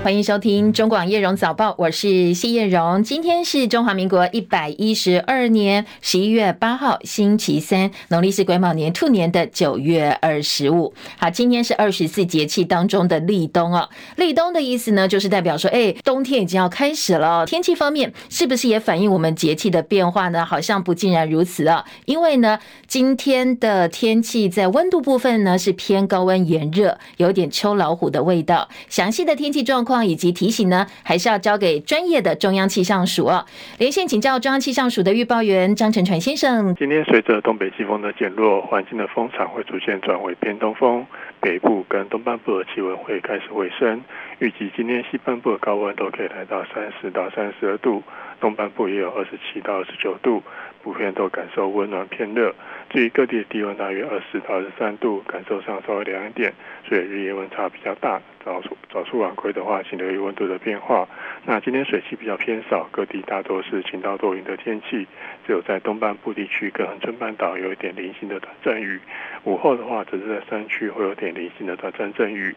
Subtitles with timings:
[0.00, 3.02] 欢迎收听中广叶荣早报，我是谢叶荣。
[3.02, 10.94] 今天是中华民国一百一十二年十一月八号，星期三，农历是癸卯年兔年的九月二十五。
[11.18, 13.90] 好，今天是二十四节气当中的立冬哦。
[14.16, 17.44] 立冬的意思呢，就是代表说，哎，冬天已经要开始了。
[17.44, 20.46] 天气方面，是不是也反映我们节气的变化呢？
[20.46, 21.84] 好像不尽然如此啊。
[22.06, 28.68] 因为呢，今天的天气在温度部分呢是偏高温炎热，有点秋老虎的味道。
[28.88, 29.87] 详细的天气状况。
[29.88, 33.44] 况以及提醒呢，还是要交给专业的中央气象署哦。
[33.78, 36.74] 连线请教中央气象署的预报员张成传先生。
[36.74, 41.06] 今天随着东北季风的减弱，环境的风场会逐渐转为偏东风，
[41.40, 44.02] 北部跟东半部的气温会开始回升。
[44.40, 48.02] 预计今天西半部的高温都可以来到三十到三十二度，
[48.40, 50.42] 东半部也有二十七到二十九度，
[50.82, 52.54] 普遍都感受温暖偏热。
[52.90, 56.52] 至于各地的低温大约二十到二十三度，感受上稍微凉一点，
[56.88, 58.20] 对日夜温差比较大。
[58.44, 61.06] 早出早出晚归的话，请留意温度的变化。
[61.44, 65.06] 那今天水汽比较偏少，各地大多是晴到多云的天气，
[65.46, 68.98] 只有在东半部地区跟恒春半岛有一点零星的短暂雨。
[69.44, 72.54] 午后的话，只是在山区会有点零星的短暂阵雨。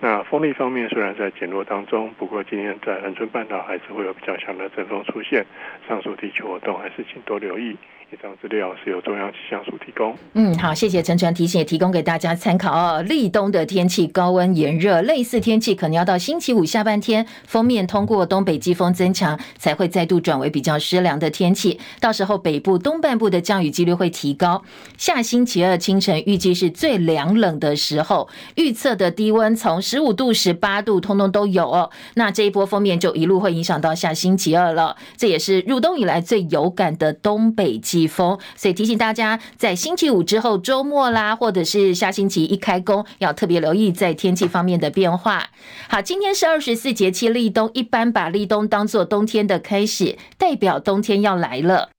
[0.00, 5.44] 那风力方面虽然在减弱当中，不过今天在恒春半岛还是会有比较强的阵风出现。
[5.86, 7.76] 上述地区活动还是请多留意。
[8.14, 10.16] 以上资料是由中央气象署提供。
[10.34, 13.02] 嗯，好，谢谢陈传提醒，也提供给大家参考哦。
[13.02, 21.80] 立冬的天气高温炎热，类似天气可能要到星期五下半天，封面通过东北季风增强，才会再度转为比较湿凉的天气。
[21.98, 24.62] 到时候北部东半部的降雨几率会提高。
[24.96, 31.90] 下星期二清晨预计是最凉冷的时候，预测的低温从十五度、十八度，通通都有哦。
[32.14, 34.96] 那这一波封面就一路会影响到下星期二了。
[35.16, 38.03] 这也是入冬以来最有感的东北季。
[38.06, 45.50] 风，所以提醒大家，在星期五之后周末啦，或者是下星期一开工，要特别留意在天气方面的变化。
[45.88, 51.93] 好，今天是二十四节气立冬，一般把立冬当做冬天的开始，代表冬天要来了。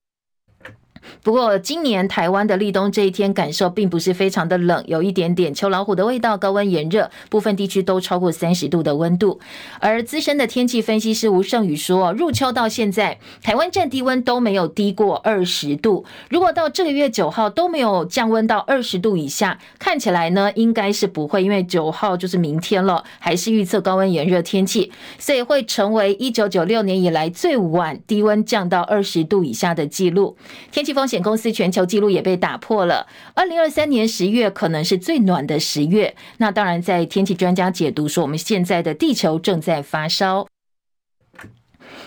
[1.24, 9.40] 不过，今年台湾的立冬这一天感受并不是非常的冷，有一点点秋老虎的味道，高温炎热，部分地区都超过三十度的温度。
[9.80, 16.06] 而资深的天气分析师吴胜宇说，入秋到现在，台湾站低温都没有低过二十度。
[16.30, 30.38] 如果到这个月九号都没有降温到二十度以下，看起来呢，应该是不会，因为九号就是明天了，还是预测高温炎热天气，所以会成为一九九六年以来最晚低温降到二十度以下的记录。
[30.72, 33.06] 天气风险公司全球纪录也被打破了。
[33.36, 36.16] 二零二三年十月可能是最暖的十月。
[36.38, 40.48] 那当然，在天气专家解读说，我们现在的地球正在发烧。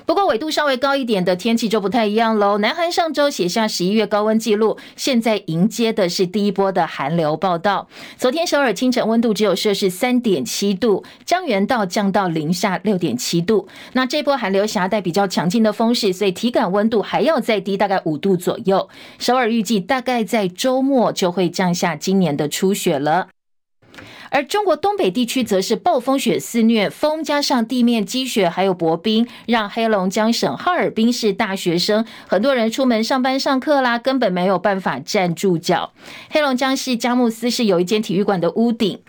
[0.08, 2.56] 不过纬度稍微高一点的天气就不太一样喽。
[2.56, 7.86] 南韩上周写下十一月高温纪录，现在迎接的是第一波的寒流报道。
[8.16, 13.68] 昨天首尔清晨温度只有摄氏三点七度，江原道降到零下六点七度。
[13.92, 18.88] 那这波寒流夹带比较强劲的风势，所以体感温度还要再低大概五度左右。
[19.18, 23.28] 首尔预计大概在周末就会降下今年的初雪了。
[24.30, 35.92] 而中国东北地区则是暴风雪肆虐，风加上地面积雪还有薄冰，让黑龙江省哈尔滨市大学生很多人出门上班上课啦，根本没有办法站住脚。
[36.30, 39.00] 黑龙江市佳木斯市有一间体育馆的屋顶。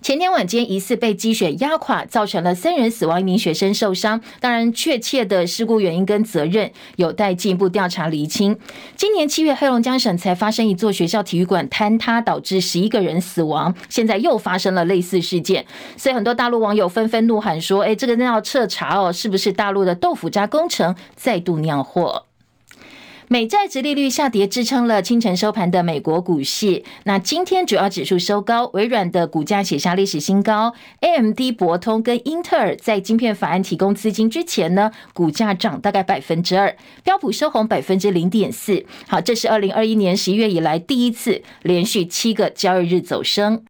[0.00, 4.20] 前天晚间疑似被积雪压垮，造成了三人死亡，一名学生受伤。
[4.40, 8.58] 当然，确切的事故原因跟责任有待进一步调查厘清。
[8.96, 13.74] 今年七月，黑龙江省才发生一座学校体育馆坍塌，导致十一个人死亡。
[13.88, 15.64] 现在又发生了类似事件，
[15.96, 22.24] 所以很多大陆网友纷纷怒喊说：“哎，这个真要彻查哦，是不是大陆的豆腐渣工程再度酿祸？”
[23.28, 26.82] 美债殖利率下跌，支撑了清晨收盘的美国股市。
[27.04, 30.74] 那今天主要指数收高，微软的股价写下历史新高。
[31.00, 36.76] AMD、博通跟英特尔在晶片法案提供资金之前呢，股价涨大概百分之二。
[37.02, 38.84] 标普收红百分之零点四。
[39.08, 43.64] 好，这是二零二一年十一月以来第一次连续七个交易日走升。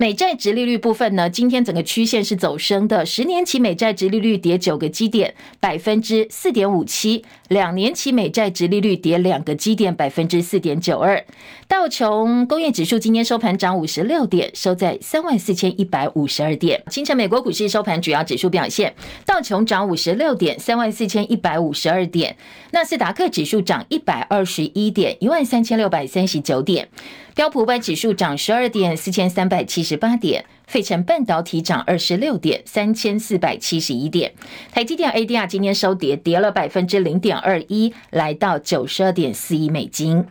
[0.00, 3.04] 美债殖利率部分呢，今天整个曲线是走升的。
[3.04, 11.24] 十年期美债殖利率跌九个基点，百分之四点五七；两年期美债殖利率跌两个基点，百分之四点九二。
[11.66, 16.80] 道琼工业指数今天收盘涨五十六点，收在三万四千一百五十二点。
[16.88, 18.94] 清晨美国股市收盘主要指数表现：
[19.26, 22.32] 道琼涨五十六点，三万四千一百五十二点；
[22.70, 26.88] 纳斯达克指数涨一百二十一点，一万三千六百三十九点。
[27.38, 34.32] 标普五百指数涨十二点，四千三百七十八点；费城半导体涨二十六点，三千四百七十一点。
[34.72, 40.26] 台积电 ADR 今天收跌，跌了百分之零点二一，来到九十二点四亿美金。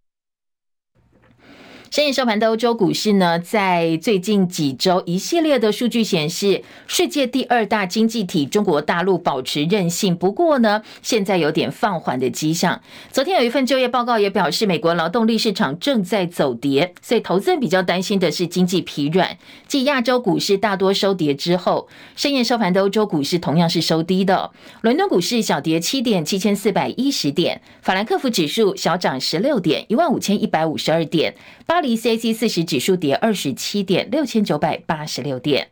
[1.97, 12.79] 深夜收盘的欧洲股市呢，在最近几周一系列的数据显示，世界第二大经济体中国大陆保持韧性，不过呢，现在有点放缓的迹象。
[13.11, 19.35] 昨天有一份就业报告也表示，美国劳动力市场正在走跌，所以投资人比较担心的是经济疲软。
[19.67, 24.51] 继亚洲股市大多收跌之后，深夜收盘的欧洲股市同样是收低的。
[24.81, 31.33] 伦敦股市小跌七点，七千四百一十点；法兰克福指数小涨十六点，一万五千一百五十二点。
[31.65, 35.69] 巴黎 CAC 四十指数跌二十七点，六千九百八十六点。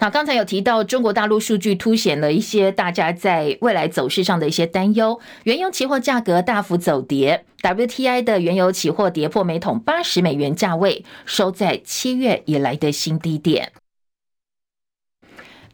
[0.00, 5.18] 好，刚才有提到中国大陆数据凸显了一些大家在未来走势上的一些担忧。
[5.42, 13.72] 原油期货价格大幅走跌，WTI 的原油期货跌破每桶八十美元价位，收在七月以来的新低点。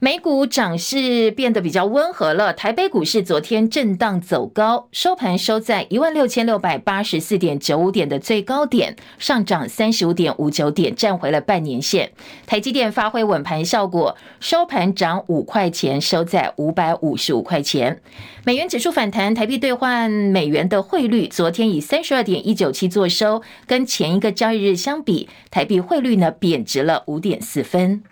[0.05, 2.53] 美股涨势变得比较温和了。
[2.53, 12.13] 台北股市昨天震荡走高，收盘收在一万六千六百八十四点九五点的最高点，上涨三十五点五九点，站回了半年线。
[12.45, 18.03] 台积电发挥稳盘效果，收盘涨五块钱，收在五百五十五块钱。
[18.45, 28.03] 美元指数反弹，台币兑换美元的汇率昨天以三十二点一九七作收，跟前一个交易日相比，台币汇率呢贬值了五点四分。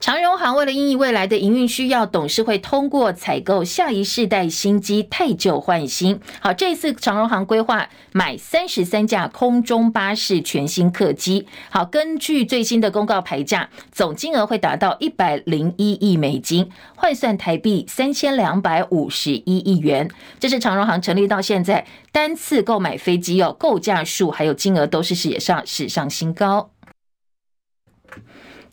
[0.00, 6.20] 长荣航为了因应未来的营运需要，董事会通过采购下一世代新机，汰旧换新。
[6.38, 11.48] 好，这次长荣航规划买三十三架空中巴士全新客机。
[11.68, 20.08] 好，根据最新的公告牌价，总金额会达到一百零一亿美金，换算台币三千两百五十一亿元。
[20.38, 26.70] 这是长荣航成立到现在单次购买飞机哦，购价数还有金额都是史上史上新高。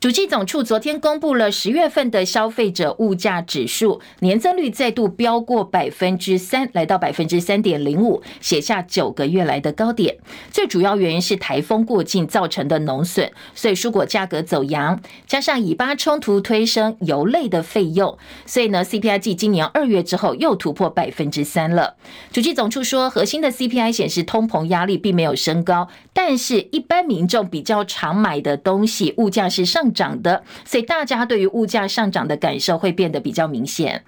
[0.06, 10.18] 主计总处昨天公布了十月份的消费者物价指数年增率再度飙过百分之三，来到百分之三点零五，写下九个月来的高点。
[10.52, 18.16] 最主要原因是台风过境造成的农损，所以蔬果价格走扬，加上以巴冲突推升油类的费用，
[18.46, 21.96] 所以呢，CPI 继今年二月之后又突破百分之三了。
[22.32, 25.88] 主计总处说，核心的 CPI 显示通膨压力并没有升高，
[26.18, 34.06] 但是一般民众比较常买的东西物价是上涨的，所以大家对于物价上涨的感受会变得比较明显。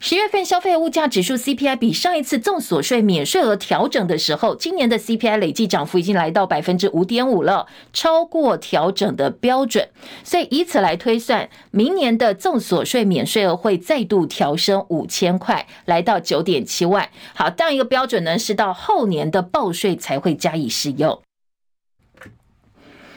[0.00, 9.88] 十月份消费物价指数 CPI 比上一次综所税免税额调整的时候，今年的 CPI 累计涨幅已经来到百分之五点五了，超过调整的标准。
[10.22, 17.08] 所以以此来推算，明年的综所税免税额会再度调升五千块，来到九点七万。
[17.34, 21.22] 好，这样一个标准呢，是到后年的报税才会加以适用。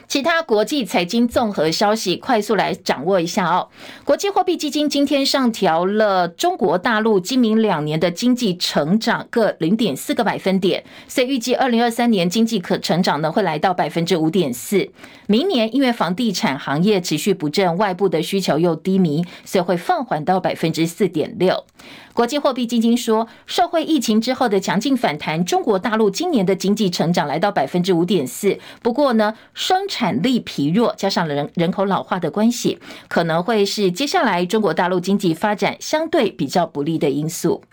[0.08, 3.68] 其他国际财经综合消息，快速来掌握一下哦。
[4.06, 14.90] 国际货币基金今天上调了中国大陆今明两年的经济成长各零点四个百分点，所以预计二零二三年经济可成长呢会来到百分之五点四。
[15.28, 21.66] 明年因为房地产行业持续不振，外部的需求又低迷，所以会放缓到百分之四点六。
[22.14, 28.58] 国际货币基金说，受惠疫情之后的强劲反弹，中国大陆今年的经济成长来到百分之五点四。
[28.82, 32.78] 不过呢，生产产力疲弱，加上人人口老化的关系，
[33.08, 37.64] 可能会是接下来中国大陆经济发展相对比较不利的因素。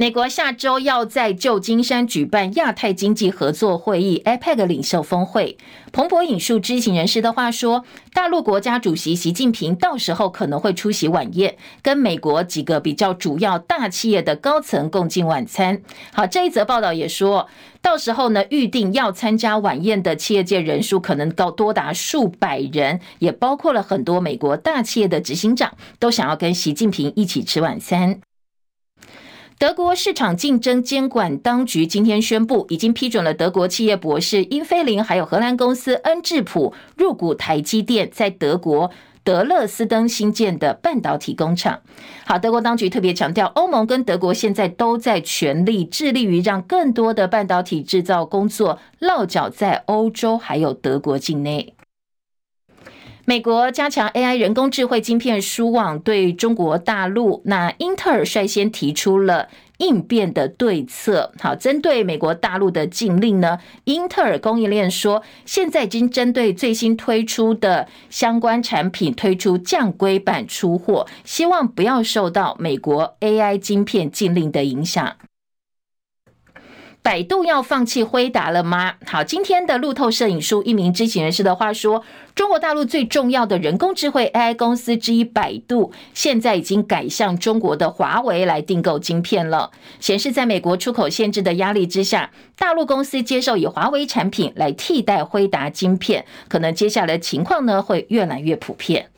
[0.00, 5.58] 美国下周要在旧金山举办亚太经济合作会议 （APEC） 领袖峰会。
[5.92, 15.82] 彭博引述知情人士的话说，大陆国家主席习近平到时候可能会出席晚宴，跟美国几个比较主要大企业的高层共进晚餐。
[16.14, 17.46] 好，这一则报道也说
[17.82, 28.18] 到时候呢，预定要参加晚宴的企业界人数可能高多达数百人，也包括了很多美国大企业的执行长，都想要跟习近平一起吃晚餐。
[29.60, 38.90] 德国市场竞争监管当局今天宣布，已经批准了德国企业博士英飞凌，还有荷兰公司恩智浦入股台积电，在德国
[39.22, 41.80] 德勒斯登新建的半导体工厂。
[42.24, 51.74] 好，德国当局特别强调，欧盟跟德国现在都在全力致力于让更多的半导体制造工作落脚在欧洲还有德国境内。
[53.30, 59.46] 美国加强 AI 人工智慧晶片输网对中国大陆，那英特尔率先提出了
[59.78, 61.30] 应变的对策。
[61.38, 75.14] 好，针对美国大陆的禁令呢，英特尔供应链说，现在已经针对最新推出的相关产品推出降规版出货，希望不要受到美国 AI 晶片禁令的影响。
[77.02, 78.94] 百度要放弃辉达了吗？
[79.06, 82.04] 好，今天的路透摄影书一名知情人士的话说，
[82.34, 99.08] 中国大陆最重要的人工智慧 AI 公司之一百度，现在已经改向中国的华为来订购晶片了，显示在美国出口限制的压力之下，大陆公司接受以华为产品来替代辉达晶片，可能接下来情况呢会越来越普遍。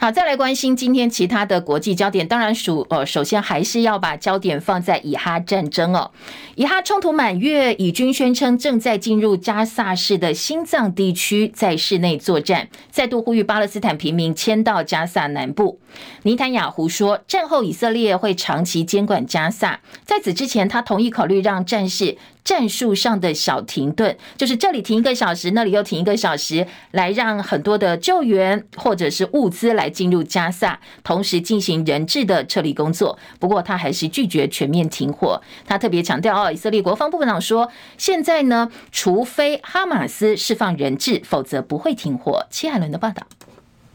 [0.00, 2.28] 好，再来关心今天其他的国际焦点。
[2.28, 6.12] 当然，属呃，首先还是要把焦点放在以哈战争哦。
[6.54, 15.80] 以哈冲突满月，以军宣称正在进入加萨市的心脏地区，在市内作战，再度呼吁巴勒斯坦平民迁到加萨南部。
[16.22, 19.80] 尼坦雅胡说，战后以色列会长期监管加萨。
[20.04, 22.16] 在此之前，他同意考虑让战事。
[22.48, 33.18] 战术上的小停顿，就是这里停一个小时，那里又停一个小时，来让很多的救援或者是物资来进入加萨，同时进行人质的撤离工作。
[33.38, 35.38] 不过他还是拒绝全面停火。
[35.66, 42.46] 他特别强调，哦，以色列国防部长说，现在呢，除非哈马斯释放人质，否则不会停火。
[42.48, 43.26] 齐海伦的报道。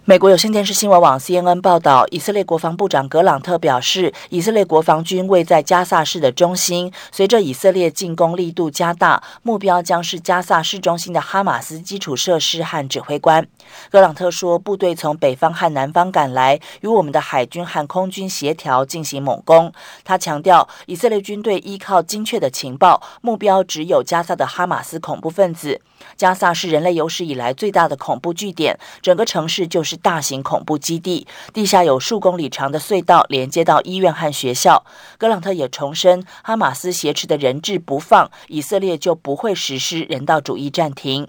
[0.06, 6.92] 美国有线电视新闻网 CNN 报道，以色列国防部长格朗特表示，以色列国防军位在加萨市的中心。
[7.10, 13.48] 随着以色列进攻力度加大，目标将是加萨市中心的哈马斯基础设施和指挥官。
[13.90, 19.72] 格朗特说，部队从北方和南方赶来，与我们的海军和空军协调进行猛攻。
[20.04, 25.80] 他强调，以色列军队依靠精确的情报，目标只有加萨的哈马斯恐怖分子。
[26.16, 34.86] 加萨是人类有史以来最大的恐怖据点，整个城市就是大型恐怖基地，地下有数公里长的隧道连接到医院和学校。
[35.18, 41.28] 格朗特也重申，哈马斯挟持的人质不放，以色列就不会实施人道主义暂停。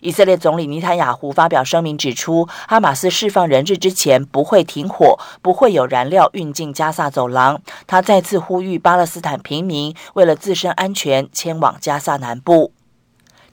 [0.00, 7.60] 以色列总理尼坦雅胡发表声明指出，哈马斯释放人质之前不会停火，不会有燃料运进加萨走廊。
[7.86, 12.72] 他再次呼吁巴勒斯坦平民为了自身安全迁往加萨南部。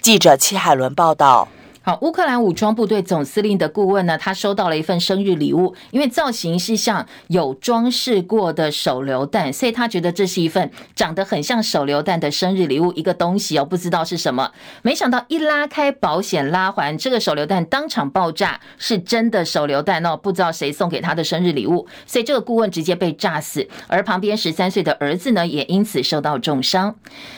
[0.05, 1.47] 记者齐海伦报道。
[1.85, 14.51] 好，乌克兰武装部队总司令的顾问呢，他收到了一份生日礼物，因为造型是像有装饰过的手榴弹，所以他觉得这是一份长得很像手榴弹的生日礼物，一个东西哦，不知道是什么。
[14.81, 26.95] 没想到一拉开保险拉环，这个手榴弹当场爆炸，是真的手榴弹哦，不知道谁送给他的生日礼物，所以这个顾问直接被炸死，而旁边十三岁的儿子呢，也因此受到重伤。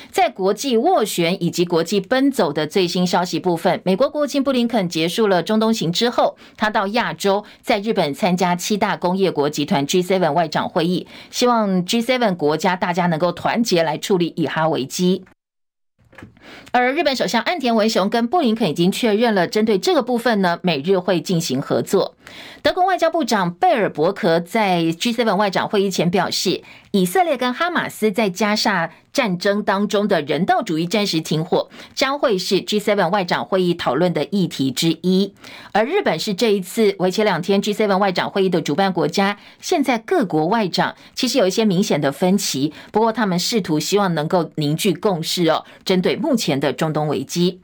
[0.10, 15.26] 在国际斡旋以及国际奔走的最新消息部分，美国国际布林肯结束了中东行之后，他到亚洲，在日本参加七大工业国集团 G7 外长会议，希望 G7 国家大家能够团结来处理以哈危机。
[16.72, 22.16] 而日本首相岸田文雄跟布林肯已经确认了，针对这个部分呢，美日会进行合作。
[22.62, 26.62] 德国外交部长贝尔伯克在 G7 外长会议前表示，
[26.92, 35.34] 以色列跟哈马斯在加沙战争当中的人道主义暂时停火，将会是 G7 外长会议讨论的议题之一。
[35.72, 47.60] 而日本是这一次为期两天 G7 外长会议的主办国家，现在各国外长其实有一些明显的分歧，不过他们试图希望能够凝聚共识哦，针对目前的中东危机。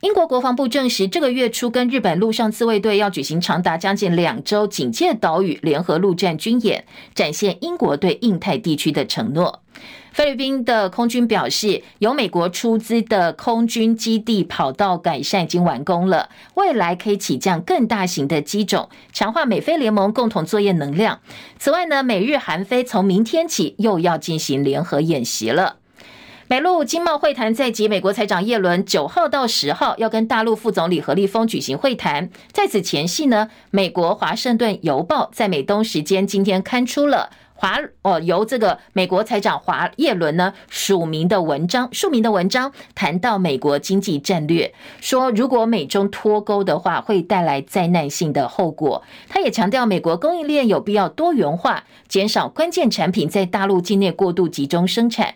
[0.00, 9.62] 英国国防部证实，这个月初跟日本陆上自卫队要举行长达将近两周警戒岛屿联合陆战军演，展现英国对印太地区的承诺。
[10.12, 21.20] 菲律宾的空军表示，由美国出资的空军基地跑道改善已经完工了，未来可以起降更大型的机种，强化美菲联盟共同作业能量。
[21.58, 25.76] 此外呢，美日韩菲从明天起又要进行联合演习了。
[26.48, 32.30] 美陆经贸会谈在即，美国财长耶伦九号到十号要跟大陆副总理何立峰举行会谈。
[32.52, 49.02] 在此前夕呢，美国华盛顿邮报在美东时间今天刊出了华哦由这个美国财长华叶伦呢署名的文章，署名的文章谈到美国经济战略，说如果美中脱钩的话，会带来灾难性的后果。
[49.28, 55.34] 他也强调，美国供应链有必要多元化，减少关键产品在大陆境内过度集中生产。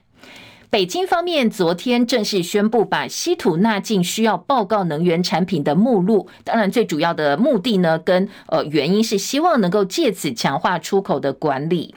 [0.71, 6.29] 北京方面昨天正式宣布，把稀土纳进需要报告能源产品的目录。
[6.45, 11.97] 当然，最主要的目的呢，跟呃原因是希望能够借此强化出口的管理。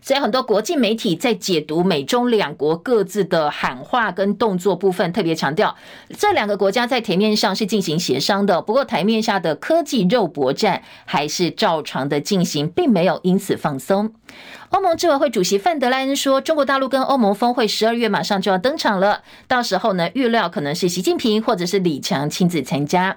[0.00, 5.76] 所以，很多国际媒体在解读美中两国各自的喊话跟动作部分，特别强调
[6.16, 8.62] 这两个国家在台面上是进行协商的。
[8.62, 14.12] 不过，台面下的科技肉搏战还是照常的进行，并没有因此放松。
[14.70, 23.16] 欧盟执委会主席范德莱恩说：“中国大陆跟欧盟峰会十二月马上就要登场了，到时候呢，预料可能是习近平或者是李强亲自参加。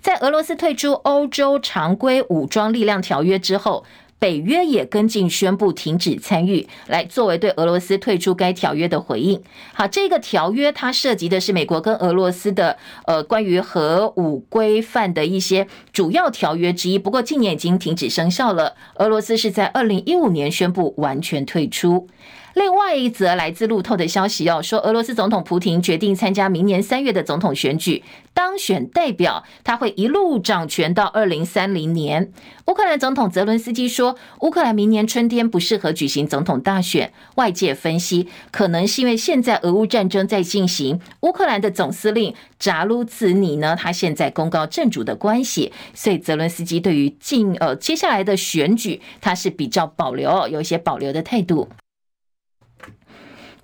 [0.00, 3.84] 在俄罗斯退出欧洲常规武装力量条约之后。”
[4.24, 9.42] 北约也跟进宣布停止参与，来作为对俄罗斯退出该条约的回应。
[9.74, 18.74] 好，这个条约它涉及的是美国跟俄罗斯的呃关于核武规范的一些主要条约之一，不过近年已经停止生效了。
[18.94, 22.08] 俄罗斯是在二零一五年宣布完全退出。
[22.54, 32.32] 另外一则来自路透的消息哦，说俄罗斯总统普亭决定参加明年三月的总统选举，当选代表他会一路掌权到二零三零年。
[32.66, 37.12] 乌克兰总统泽伦斯基说，乌克兰明年春天不适合举行总统大选。
[37.34, 51.68] 外界分析，可能是因为现在俄乌战争在进行，乌克兰的总司令扎卢茨尼呢，他现在功高震主的关系，所以泽伦斯基对于近呃接下来的选举，他是比较保留，有一些保留的态度。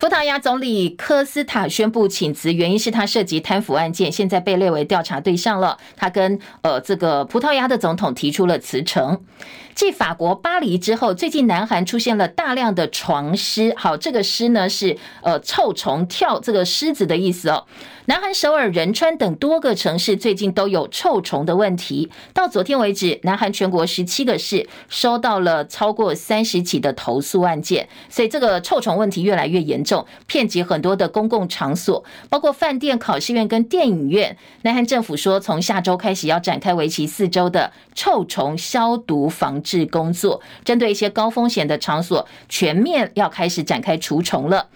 [0.00, 5.76] 葡萄牙总理科斯塔宣布请辞，原因是他涉及贪腐案件，现在被列为调查对象了。
[5.95, 9.21] 他跟呃这个葡萄牙的总统提出了辞呈。
[9.81, 13.73] 继法国巴黎之后，最近南韩出现了大量的床虱。
[13.79, 17.65] 好，这个虱呢是呃臭虫跳这个虱子的意思哦。
[18.05, 22.11] 南韩首尔、仁川等多个城市最近都有臭虫的问题。
[22.35, 34.37] 到昨天为止，南韩全国十七个市收到了超过三十起的投诉案件，所以这个臭虫问题越来越严重，遍及很多的公共场所，包括饭店、考试院跟电影院。
[34.61, 39.70] 南韩政府说，从下周开始要展开为期四周的臭虫消毒防治。
[39.71, 44.67] 是工作，针对一些高风险的场所，全面要开始展开除虫了。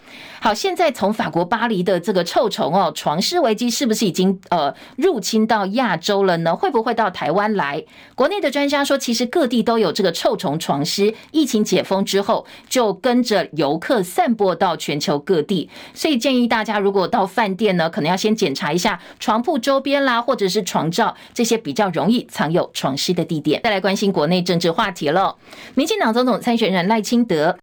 [0.41, 6.55] 好，现在从法国巴黎的这个臭虫哦，床虱危机是不是已经呃入侵到亚洲了呢？
[6.55, 7.83] 会不会到台湾来？
[8.13, 23.61] 国内的专家说，其实各地都有这个臭虫床虱，疫情解封之后就跟着游客散播到全球各地，所以建议大家如果到饭店呢，可能要先检查一下床铺周边啦，或者是床罩这些比较容易藏有床虱的地点。
[23.63, 25.35] 再来关心国内政治话题了，
[25.73, 27.57] 民进党总统参选人赖清德。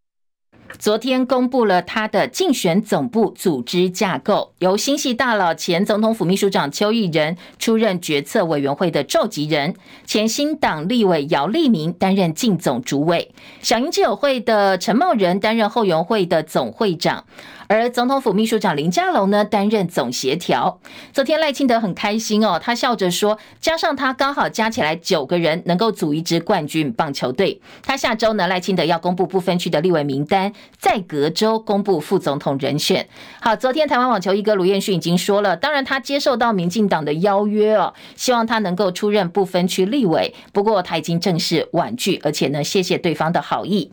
[0.78, 9.74] 昨天公布了他的竞选总部组织架构，由新系大佬前总统府秘书长邱毅仁出任决策委员会的召集人，
[10.06, 17.24] 前新党立委姚立明担任竞总主委，小英之友会的陈茂仁担任后援会的总会长。
[17.68, 20.78] 而总统府秘书长林佳龙呢，担任总协调。
[21.10, 27.58] 昨天赖清德很开心哦，他笑着说，加上他刚好加起来九个人，能够组一支冠军棒球队。
[27.82, 33.08] 他下周呢，赖清德要公布不分区的立委名单，在隔周公布副总统人选。
[33.40, 40.34] 好，昨天台湾网球一哥卢彦勋已经说了，当然他接受到民进党的邀约哦，希望他能够出任不分区立委。
[40.52, 43.92] 不过他已经正式婉拒，而且呢，谢谢对方的好意。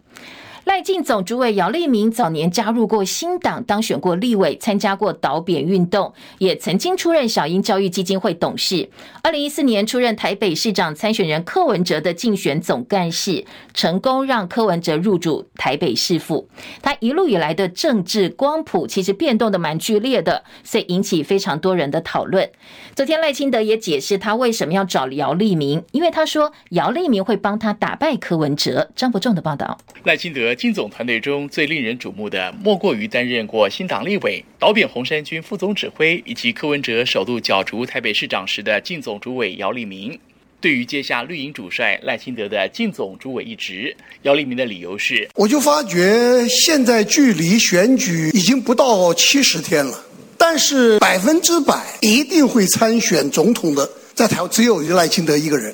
[0.70, 8.88] 赖竞总主委姚立明早年加入过新党，当选过立委，参加过导扁运动，也曾经出任小英教育基金会董事。
[9.24, 16.48] 二零一四年出任台北市长参选人柯文哲的竞选总干事，成功让柯文哲入主台北市府。
[16.84, 22.48] 他一路以来的政治光谱其实变动的蛮剧烈的，所以引起非常多人的讨论。
[22.96, 28.92] 昨天赖清德也解释他为什么要找姚立明，因为他说姚立明会帮他打败柯文哲。
[28.96, 30.54] 张伯仲的报道，赖清德。
[30.60, 40.20] 竞总团队中最令人瞩目的，莫过于担任过新党立委、导扁红衫军副总指挥，以及柯文哲首度角逐台北市长时的竞总主委姚立明。
[40.60, 49.98] 对于接下绿营主帅赖清德的靳总主委一职，姚立明的理由是：我就发觉现在距离选举已经不到七十天了，
[50.38, 55.74] 但是百分之百一定会参选总统的，在台湾只有赖清德一个人，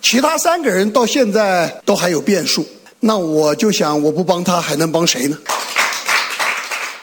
[0.00, 2.66] 其他三个人到现在都还有变数。
[3.00, 5.36] 那我就想，我不帮他还能帮谁呢？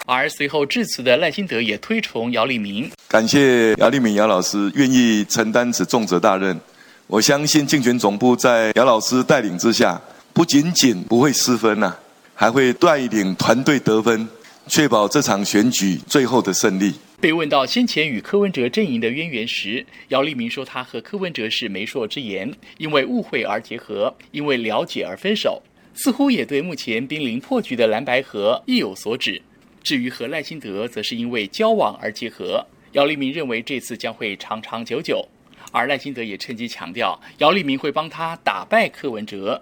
[0.06, 6.60] 而随后致辞的赖清德也推崇姚立明，感谢姚立明姚老师愿意承担此重责大任。
[7.08, 10.02] 我相信竞选总部在姚老师带领之下，
[10.34, 12.00] 不仅仅不会失分呐、啊，
[12.36, 14.28] 还会带领团队得分，
[14.68, 16.96] 确保这场选举最后的胜利。
[17.22, 25.62] 被问到先前与柯文哲阵营的渊源时，姚立明说他和柯文哲是媒妁之言，因为误会而结合，因为了解而分手。
[25.94, 29.42] 似乎也对目前濒临破局的蓝白河意有所指。
[29.82, 32.66] 至于和赖清德，则是因为交往而结合。
[32.94, 35.28] 姚立明认为这次将会长长久久，
[35.72, 39.62] 而赖清德也趁机强调，姚立明会帮他打败柯文哲。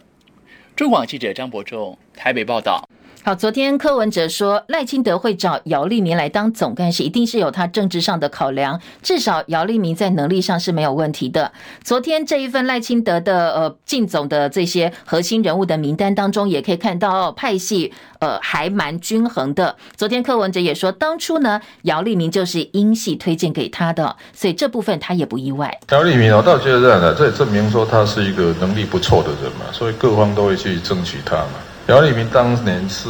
[0.75, 2.87] 中广记者张伯仲台北报道。
[3.23, 8.81] 好，昨天柯文哲说赖清德会找姚立明来当总干事，一定是有他政治上的考量。
[9.03, 11.51] 至少姚立明在能力上是没有问题的。
[11.83, 19.75] 昨天这一份赖清德的呃进总的这些核心人物的名单当中，也可以看到、派系呃还蛮均衡的。
[19.95, 25.79] 昨天柯文哲也说，当初呢姚立明就是英系推荐给他的，所以这部分他也不意外。
[25.91, 31.51] 姚立明，我倒觉得这样的，这也证明说他是一个能力不错的人嘛，所以各方都会去争取他嘛。
[31.91, 33.09] 姚立明当年是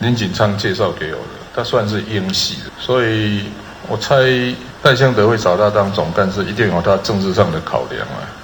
[0.00, 3.44] 林锦昌介绍给我的，他算是英系的，所以
[3.88, 4.16] 我猜
[4.82, 8.34] 戴相德会找他当总干事，一定有他政治上的考量啊。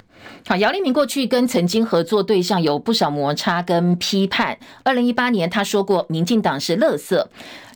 [0.46, 4.56] 好，姚立明过去跟曾经合作对象有不少摩擦跟批判。
[4.84, 7.20] 二零一八年他说过，民进党是垃圾。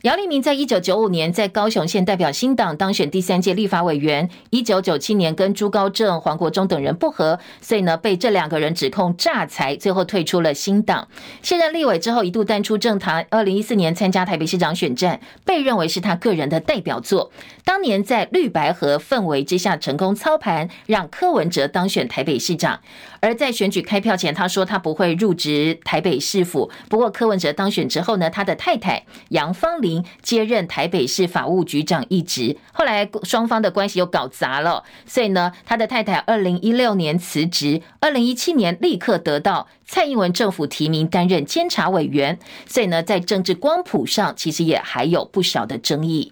[0.03, 4.29] 姚立明在一九九五年在高雄县代表新党当选第三届立法委员。
[4.49, 11.09] 一九九七年跟朱高正、黄国忠等人不合，所以呢被这两个人指控诈财，最后退出了新党。
[11.41, 13.27] 卸任立委之后一度淡出政坛。
[13.29, 17.29] 二零一四年参加台北市长选战，被认为是他个人的代表作。
[17.65, 22.79] 当年在绿白河氛围之下成功操盘，让柯文哲当选台北市长。
[23.21, 26.71] 而在选举开票前，他说他不会入职台北市府。
[26.89, 32.57] 不过柯文哲当选之后呢，他的太太杨芳玲接任台北市法务局长一职。
[32.71, 42.39] 后来双方的关系又搞砸了，所以呢，他的太太二零一六年辞职，二零一七年立刻得到蔡英文政府提名担任监察委员。
[42.65, 46.31] 所以呢，在政治光谱上，其实也还有不少的争议。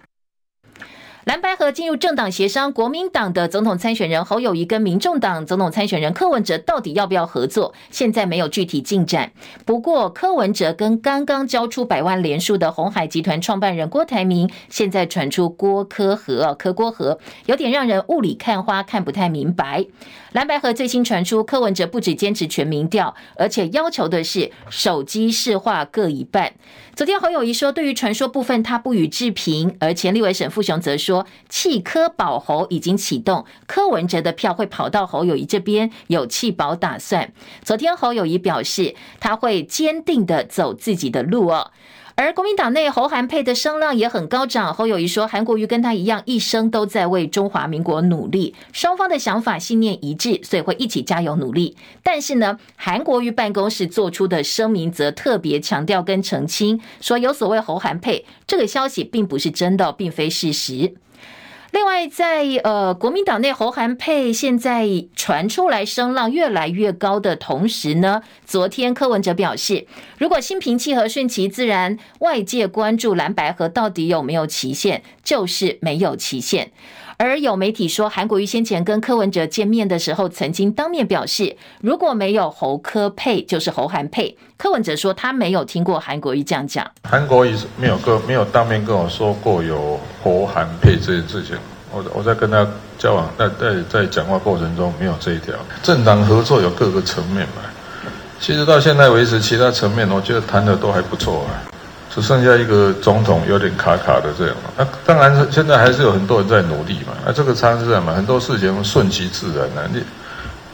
[1.28, 7.74] 蓝白河进入政党协商，国民党的总统参选人侯友谊跟民众党总统参选人柯文哲到底要不要合作？
[7.90, 9.30] 现在没有具体进展。
[9.66, 19.84] 不过，柯文哲跟刚刚交出百万连署的鸿海集团创办人郭台铭，现在传出郭柯和、柯郭和，有点让人雾里看花，看不太明白。
[20.32, 26.52] 蓝白河最新传出，柯文哲不止坚持全民调，而且要求的是手机市话各一半。
[26.94, 37.32] 昨天侯友宜说，对于传说部分他不予置评，而前立委沈富雄则说，弃柯保侯已经启动，柯文哲的票会跑到侯友宜这边，有弃保打算。
[37.62, 41.70] 昨天侯友宜表示，他会坚定的走自己的路哦。
[42.20, 44.74] 而国民党内侯韩佩的声浪也很高涨。
[44.74, 51.76] 侯友谊说，韩国瑜跟他一样，一生都在为中华民国努力，双方的想法信念一致，所以会一起加油努力。
[52.02, 60.94] 但是呢，韩国瑜办公室做出的声明则特别强调跟澄清，说有所谓侯韩佩这个消息并不是真的，并非事实。
[61.70, 76.72] 另外在，在呃国民党内侯韩佩现在传出来声浪越来越高的同时呢，昨天柯文哲表示，如果心平气和、顺其自然，外界关注蓝白河到底有没有期限，就是没有期限。
[77.20, 84.38] 而有媒体说，韩国瑜先前跟柯文哲见面的时候，曾经当面表示，如果没有侯科配，就是侯韩配。
[84.56, 86.88] 柯文哲说他没有听过韩国瑜这样讲。
[87.02, 91.56] 韩国瑜没有跟没有当面跟我说过有侯韩配这件事情。
[91.90, 92.64] 我我在跟他
[92.96, 95.52] 交往，在在在讲话过程中没有这一条。
[95.82, 97.62] 政党合作有各个层面嘛。
[98.38, 101.66] 其实到现在为止，其他层面我觉得谈的都还不错啊。
[102.10, 107.12] 只剩下一个总统有点卡卡的这样嘛，那当然是现在还是有很多人在努力嘛。
[107.24, 109.88] 那这个参事长嘛，很多事情顺其自然啊。
[109.92, 110.02] 你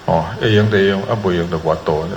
[0.07, 2.11] 哦，要赢得赢，啊不赢的活多的，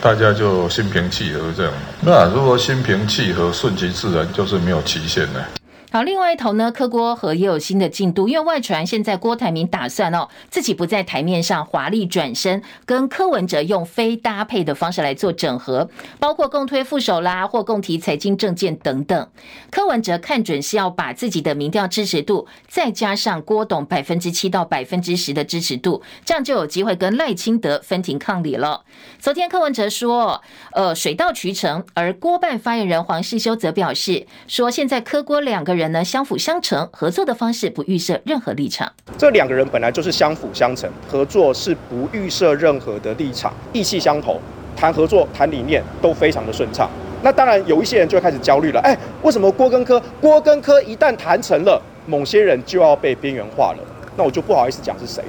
[0.00, 1.72] 大家就心平气和这样。
[2.00, 5.44] 那如果心平气和、顺其自然，就是没有期限的。
[5.92, 19.28] 好，另外一头呢，柯郭和也有新的进度，因为外传现在郭台铭打算哦，自己不在台面上华丽转身，跟柯文哲用非搭配的方式来做整合，包括共推副手啦，或共提财经政见等等。
[19.70, 28.82] 柯文哲看准是要把自己的民调支持度再加上郭董百分之七到百分之十的支持度，这样就有机会跟赖清德分庭抗礼了。
[29.18, 30.40] 昨天柯文哲说，
[30.72, 35.81] 呃，水到渠成，而郭办发言人黄世修则表示说，现在柯郭两个人。
[35.82, 38.90] 人呢，相辅相成，合作的方式不预设任何立场。
[39.18, 44.40] 这两个人本来就是相辅相成，合作是不预设任何的立场，意气相投，
[44.76, 46.88] 谈合作、谈理念都非常的顺畅。
[47.20, 50.00] 那当然有一些人就会开始焦虑了，哎，为什么郭根科？
[50.20, 53.78] 郭根科一旦谈成了，某些人就要被边缘化了。
[54.16, 55.24] 那我就不好意思讲是谁。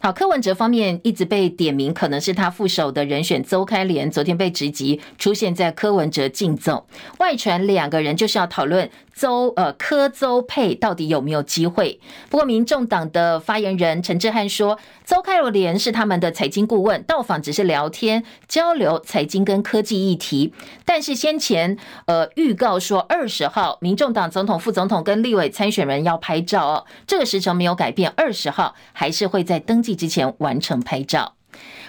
[0.00, 6.88] 好，柯文哲方面一直被点名，可能是他副手的人选邹开莲，昨天被直击出现在柯文哲竞走，
[7.18, 8.90] 外传两个人就是要讨论。
[9.14, 12.00] 邹呃柯邹佩到底有没有机会？
[12.28, 20.52] 不过，民众党的发言人陈志汉说，邹开罗莲是他们的财经顾问，到访只是聊天交流财经跟科技议题。
[20.84, 31.34] 但是先前呃预告说二十号民众党总统、副总统跟立委参选人要拍照哦，这个时程没有改变，二十号还是会在登记之前完成拍照。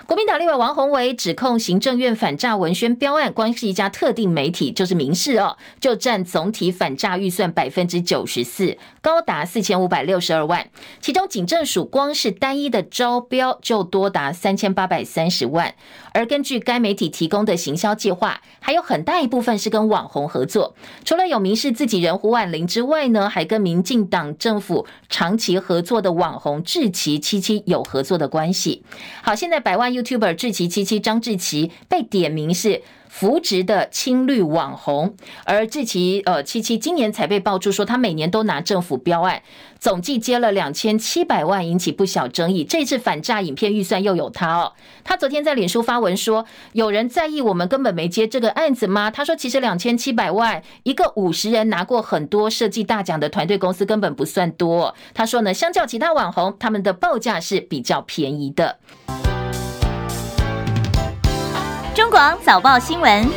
[0.05, 10.67] 国民党立委王宏伟指控行政院反诈文宣标案，光是一家特定媒体就是民视哦，就占总体反诈预算百分之九十四，高达四千五百六十二万。
[10.99, 15.73] 其中警政署光是单一的招标就多达三千八百三十万。
[16.13, 20.75] 而根据该媒体提供的行销计划，还有很大一部分是跟网红合作。
[21.03, 28.83] 除了有明示自己人胡婉玲之外呢，还跟民进党政府长期合作的网红志奇七七有合作的关系。
[29.21, 32.81] 好，现在百万 YouTuber 志奇七七张志奇被点名是
[33.13, 39.43] 扶植的青绿网红，而这期呃七七今年才被爆出说他每年都拿政府标案，
[39.79, 42.63] 总计接了两千七百万，引起不小争议。
[42.63, 44.73] 这次反诈影片预算又有他哦，
[45.03, 49.11] 他昨天在脸书发文说，有人在意我们根本没接这个案子吗？
[49.11, 54.95] 他说其实两千七百万，一个五十人拿过很多设计大奖的团队公司根本不算多。
[55.13, 58.79] 他说呢，相较其他网红，他们的报价是比较便宜的。
[62.13, 63.27] 广早报新闻，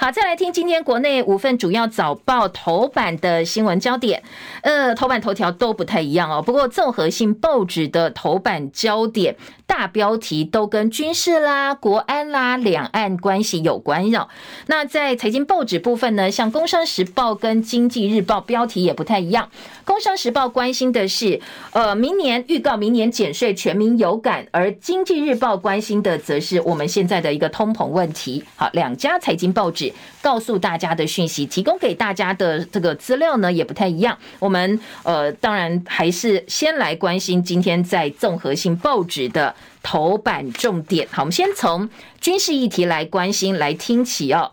[0.00, 4.22] 好，再来听今天国内五份主要早报头版的新闻焦点，
[4.62, 6.40] 呃，头版头条都不太一样哦。
[6.40, 9.34] 不过综合性报纸的头版焦点。
[9.68, 14.26] 大标题都跟军事啦、国安啦、两岸关系有关哟。
[14.66, 19.44] 那在财经报纸部分呢，像《工商时报》跟《经济日报》标题也不太一样。
[19.84, 21.38] 《工商时报》关心的是，
[21.72, 28.42] 呃，明年预告明年减税全民有感，而《经济日报》关心的则是我们现在的一个通膨问题。
[28.56, 29.87] 好，两家财经报纸
[30.20, 34.16] 告诉大家的讯息，提供给大家的这个资料呢也不太一样。
[34.38, 39.54] 我们呃，当然还是先来关心今天在综合性报纸的。
[39.80, 41.88] 头版重点，好，我们先从
[42.20, 44.52] 军事议题来关心，来听起哦。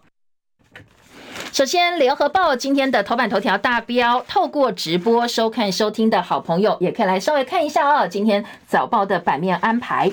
[1.51, 8.07] 首先，联合报今天的头版头条大标，透过直播收看收听的好朋友，也可以来稍微看一下哦。
[8.07, 10.09] 今天早报的版面安排，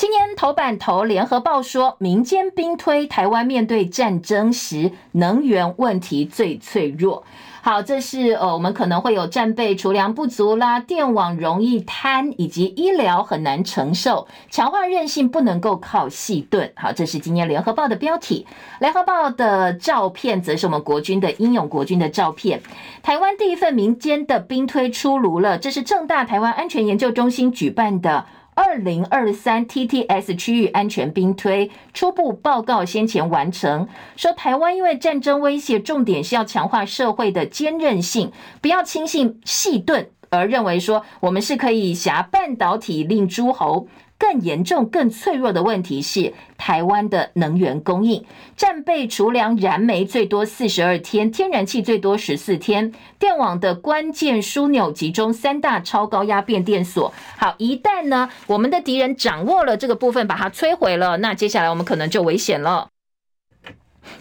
[0.00, 7.22] 今天头版头，联合报说，民间兵推台湾面对战争时，能源问题最脆弱。
[7.60, 16.72] 好，这是呃，我们可能会有战备储粮不足啦，电网容易瘫，以及医疗很难承受，强化韧性不能够靠细盾。
[16.76, 18.46] 好，这是今天联合报的标题。
[18.78, 22.62] 联合报的照片则是我们国军的英勇国军的照片。
[23.02, 28.24] 台湾第一份民间的兵推出炉了，这是正大台湾安全研究中心举办的。
[28.54, 43.88] 二零二三 TTS 区域安全兵推初步报告先前完成，说台湾因为战争威胁，重点是要强化社会的坚韧性，不要轻信细盾，而认为说我们是可以挟半导体令诸侯。
[44.20, 48.22] 更严重、更脆弱的问题是台湾的能源供应，
[48.54, 57.12] 战备储粮燃煤最多四十二天，天然气最多十四天，电网的关键枢纽集中三大超高压变电所。
[57.38, 62.89] 好，一旦呢，我们的敌人掌握了这个部分，把它摧毁了，那接下来我们可能就危险了。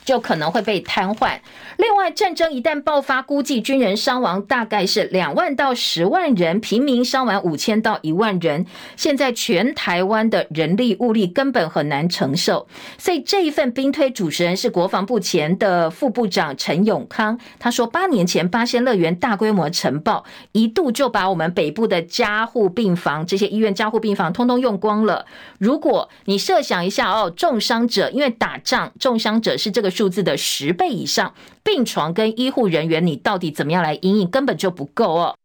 [0.03, 1.37] 就可能会被瘫痪。
[1.77, 8.65] 另外，战争一旦爆发，估计军人伤亡大概是两万到十万人，平民伤亡五千到一万人。
[8.97, 17.39] 现在全台湾的人力物力根本很难承受，所以这一份兵推主持人是国防部前的副部长陈永康。
[17.57, 25.25] 他说，八年前八仙乐园大规模尘爆，一度就把我们北部的加护病房这些医院加护病房通通用光了。
[25.57, 35.37] 如果你设想一下哦，重伤者因为打仗，重伤者是这个数字的十倍以上，病床跟医护人员，你到底怎么样来因应，根本就不够哦。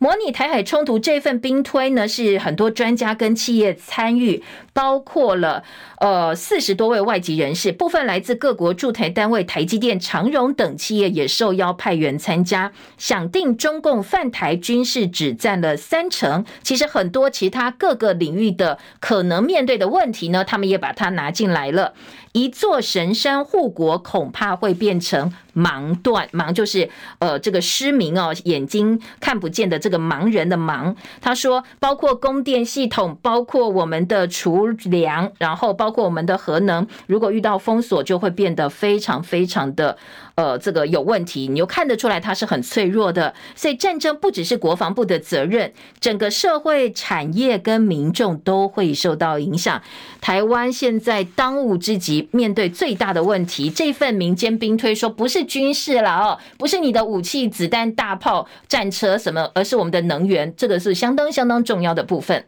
[0.00, 5.64] 模拟台海冲突这份兵推呢，是很多专家跟企业参与，包括了
[5.98, 12.70] 呃四十多位外籍人士，部分来自各国驻台单位，台积电、长荣等企业也受邀派员参加。
[12.96, 21.94] 想定中共犯台军事只占了三成，其实很多其他各个领域的可能面对的问题呢，他们也把它拿进来了。
[22.38, 26.28] 一座神山护国，恐怕会变成盲断。
[26.28, 30.94] 盲就是呃这个失明哦，眼睛看不见的这个盲人的盲。
[31.20, 39.98] 他说，包括供电系统，包括我们的储粮，然后包括我们的核能，如果遇到封锁，就会变得非常非常的。
[40.38, 49.82] 呃，这个有问题，你又看得出来它是很脆弱的，所以战争不只是国防部的责任，整个社会、产业跟民众都会受到影响。
[50.20, 62.44] 台湾现在当务之急，面对最大的问题，这份民间兵推说不是军事了哦，不是你的武器、子弹、大炮、战车什么，而是我们的能源，这个是相当相当重要的部分。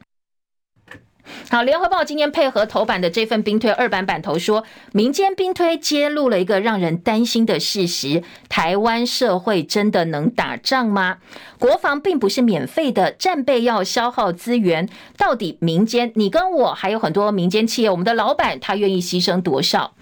[1.50, 11.18] 好，联合报今天配合头版的这份兵推二版版头说，民间兵推揭露了一个让人担心的事实：台湾社会真的能打仗吗？
[11.60, 14.88] 国防并不是免费的，战备要消耗资源。
[15.18, 19.92] 到底民间，你跟我还有很多民间企业，我们的老板他愿意牺牲多少？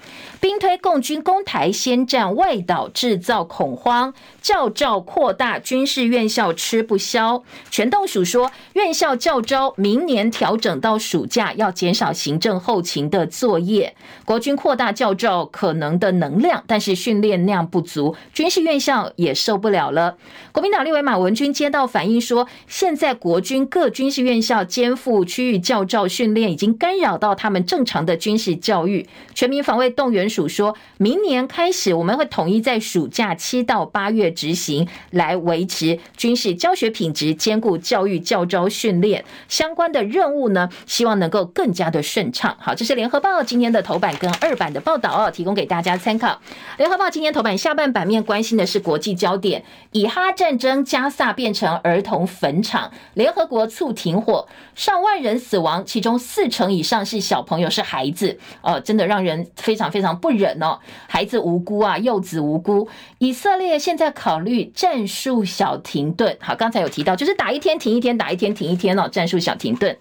[0.41, 7.43] 兵推共军攻台先占外岛，制造恐慌，教召扩大军事院校吃不消。
[7.73, 13.97] 全动署说，院校教召明年调整到暑假，要减少行政后勤的作业。
[14.25, 20.17] 国军扩大教召可能的能量，但是训练量不足，军事院校也受不了了。
[20.53, 29.07] 国民党立委马文君接到反映说，现在国军各军事院校肩负区域教招训练，已经干扰到他们正常的军事教育。
[29.35, 42.57] 全民防卫动员署说，明年开始我们会统一在暑假七到八月执行，来维持军事教学品质，兼顾教育教招训练相关的任务呢，希望能够更加的顺畅。
[42.61, 46.41] 好，这是联合报今天的头版跟二版的报道哦，提供给大家参考。
[46.77, 60.19] 联合报今天头版下半版面关心的是国际焦点，以哈战争加萨变成儿童坟场，联合国促停火，上万人死亡，其中四成以上是小朋友，是孩子，哦，真的让人非常非常。
[60.19, 62.89] 不忍哦，孩子无辜啊，幼子无辜。
[63.19, 66.37] 以色列现在考虑战术小停顿。
[66.41, 69.97] 好，刚才有提到，就是打一天停一天，打一天停一天哦，战术小停顿。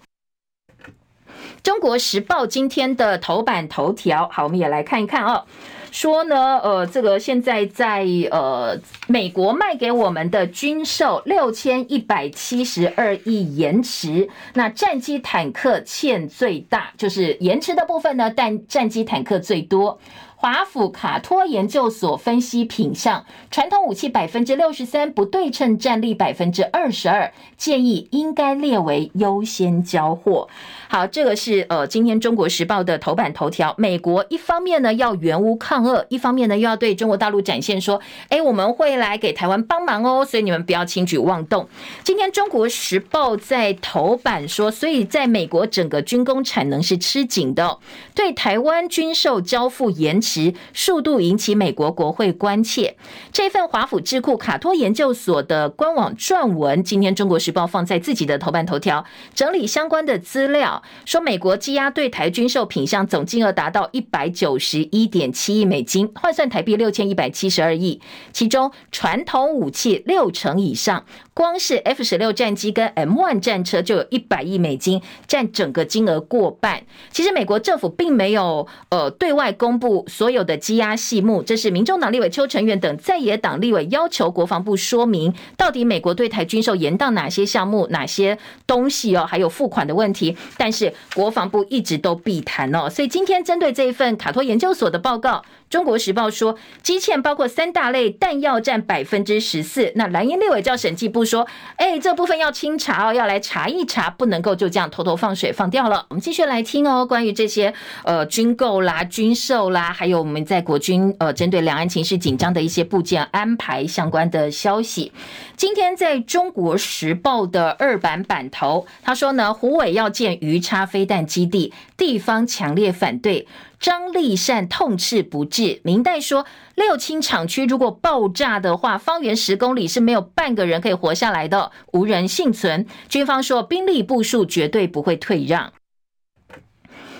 [1.62, 5.44] 中国时报今天的头版头条，好，我们也来看一看哦。
[5.90, 19.98] 说呢，呃，这个现在在呃美国卖给我们的军售六千一百七十二亿延迟，那战机坦克欠最大，就是延迟的部分呢，但战机坦克最多。
[20.40, 30.46] 华府卡托研究所分析品相，传统武器百分之六十三，不对称战力百分之二十二，建议应该列为优先交货。
[30.86, 33.74] 好，这个是呃今天中国时报的头版头条。
[33.76, 41.68] 美国一方面呢要援乌抗俄，一方面呢又要对中国大陆展现说，哎，我们会来给台湾帮忙哦，所以你们不要轻举妄动。
[42.04, 47.78] 今天中国时报在头版说，所以在美国整个军工产能是吃紧的，
[48.14, 50.27] 对台湾军售交付延迟。
[50.28, 52.96] 时速度引起美国国会关切。
[53.32, 68.00] 这份华府智库卡托研究所的官网撰文，今天《中国时报》放在自己的头版头条，整理相关的资料，说美国积压对台军售品项总金额达到一百九十一点七亿美金，换算台币六千一百七十二亿，
[68.32, 71.04] 其中传统武器六成以上。
[71.32, 76.82] 光是 F 十六战机跟 M one 战车就有一百亿美金，占整个金额过半。
[77.12, 90.36] 其实美国政府并没有呃对外公布所有的积压细目，这是民众党立委邱成远等在野党立委要求国防部说明，到底美国对台军售延宕哪些项目、哪些东西哦，还有付款的问题。
[90.56, 95.44] 但是国防部一直都避谈哦，所以今天针对这一份卡托研究所的报告。
[95.70, 99.92] 中国时报说，基欠包括三大类弹药占百分之十四。
[99.96, 106.06] 那蓝营立委叫审计部说，哎，这部分要清查哦，要来查一查，不能够就这样偷偷放水放掉了。
[106.08, 115.12] 我们继续来听哦，关于这些呃军购啦、军售啦，还有我们在国军呃针对两岸情势紧张的一些部件安排相关的消息。
[115.56, 123.46] 今天在中国时报的二版版头，他说呢，虎尾要建鱼叉飞弹基地，地方强烈反对。
[123.80, 132.86] 张立善痛斥不是，明代说六轻厂区如果爆炸的话，方圆十公里是没有半个人可以活下来的，无人幸存。
[133.08, 135.72] 军方说兵力部署绝对不会退让。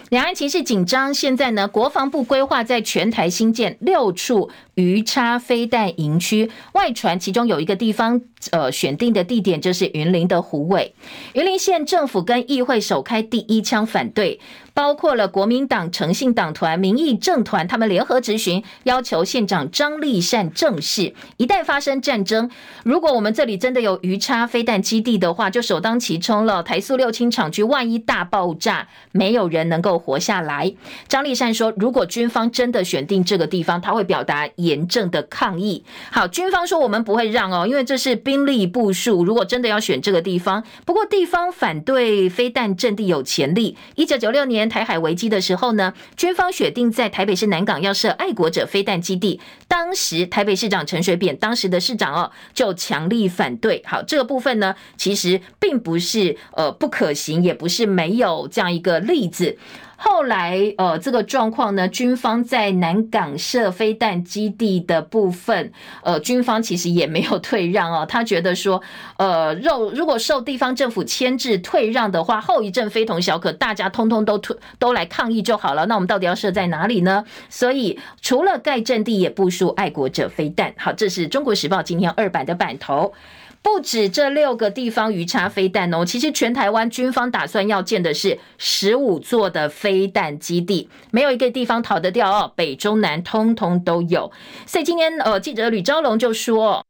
[0.09, 8.21] 两岸情势紧张，现在呢，国防部规划在全台新建六处鱼叉飞弹营区，外传其中有一个地方，
[8.53, 10.95] 呃，选定的地点就是云林的虎尾。
[11.33, 14.39] 云林县政府跟议会首开第一枪反对。
[14.75, 21.13] 包括了国民党、诚信党团、民意政团，他们联合质询，要求县长张立善正视。
[21.37, 22.49] 一旦发生战争，
[22.85, 26.63] 如果我们这里真的有鱼叉飞弹基地的话，就首当其冲了。
[26.63, 30.73] 台塑六轻厂区万一大爆炸，没有人能够活下来。
[31.09, 35.83] 张立善说，如果军方真的选定这个地方，他会表达严正的抗议。
[36.13, 39.25] 好，军方说我们不会让哦，因为这是兵力部署。
[39.25, 43.77] 如果真的要选这个地方，不过地方反对飞弹阵地有潜力。
[43.97, 44.69] 一九九六年。
[44.69, 53.83] 台海危机的时候呢，军方选定在台北市南港要设爱国者飞弹基地，当时台北市长陈水扁当时的市长哦，就强力反对。
[53.87, 59.57] 好，这个部分呢，其实并不是呃不可行，也不是没有这样一个例子。
[60.01, 65.73] 后来呃这个状况呢，军方在南港设飞弹基地的部分，
[66.05, 68.81] 呃军方其实也没有退让哦，他觉得说
[69.17, 75.85] 呃肉如果受地方政府牵制退让的话，后遗症非同小可，大家通通都退都来抗议就好了。
[75.87, 77.25] 那我们到底要设在哪里呢？
[77.49, 80.73] 所以除了盖阵地，也部署爱国者飞弹。
[80.77, 83.13] 好，这是中国时报今天二版的版头。
[83.63, 94.33] 不止这六个地方鱼叉飞弹哦，其实全台湾军方打算要建的是十五座的飞弹基地，没有一个地方逃得掉哦，北中南通通都有。
[94.67, 96.85] 所以今天呃，记者吕昭龙就说。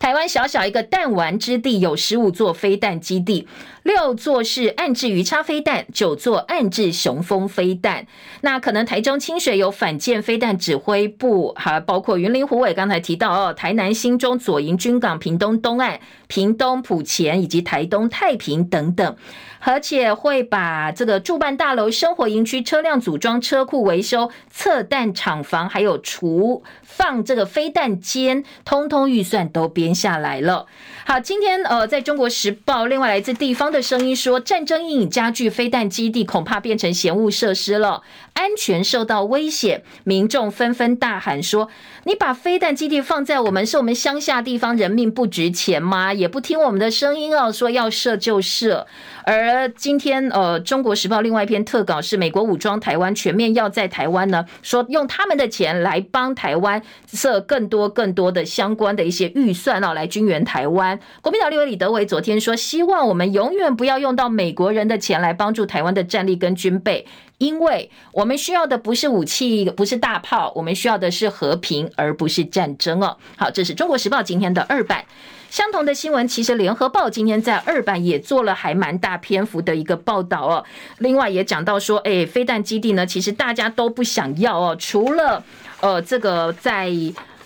[0.00, 3.46] 台湾小小一个弹丸之地，有十五座飞弹基地，
[3.88, 8.06] 六座是暗置鱼叉飞弹，九座暗置雄风飞弹。
[8.42, 19.16] 那可能台中清水有反舰飞弹指挥部，还包括云林虎尾，刚才提到哦，台南新中左营军港、屏东东岸、屏东埔前以及台东太平等等。
[19.60, 30.66] 而且会把这个驻办大楼、生活营区、车辆组装、车库维修、测弹厂房，还有储放这个飞弹间，通通预算都编下来了。
[31.10, 38.02] 好，今天呃，在中国时报，另外来自地方的声音说，战争阴影加剧，飞弹基地恐怕变成嫌物设施了，
[38.34, 41.70] 安全受到威胁，民众纷纷大喊说
[42.04, 46.12] ：“你把飞弹基地放在我们是我们乡下地方，人命不值钱吗？
[46.12, 48.86] 也不听我们的声音哦，说要设就设。”
[49.28, 56.80] 而今天，呃，《中国时报》另外一篇特稿是美国武装台湾全面要在台湾呢，说用他们的钱来帮台湾
[57.12, 60.98] 设更多更多的相关的一些预算哦，来军援台湾。
[61.20, 67.06] 国民党立委李德伟昨天说，希望我们永远不要用到美国人的钱来帮助台湾的战力跟军备，
[67.38, 73.16] 因为我们需要的不是武器，不是大炮，我们需要的是和平，而不是战争哦。
[73.36, 75.04] 好，这是《中国时报》今天的二版。
[75.48, 80.64] 相同的新闻，其实联合报今天在二版也做了还蛮大篇幅的一个报道哦。
[80.98, 84.76] 另外也讲到说，哎，飞弹基地呢，其实大家都不想要哦。
[84.78, 85.42] 除了
[85.80, 86.90] 呃这个在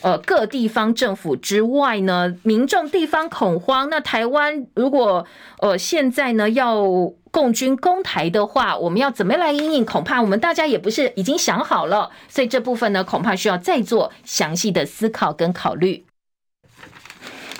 [0.00, 3.88] 呃各地方政府之外呢，民众地方恐慌。
[3.88, 5.24] 那台湾如果
[5.60, 6.82] 呃现在呢要
[7.32, 9.84] 共军攻台的话，我们要怎么来因应？
[9.84, 12.10] 恐怕我们大家也不是已经想好了。
[12.28, 16.04] 所以这部分呢，恐怕需要再做详细的思考跟考虑。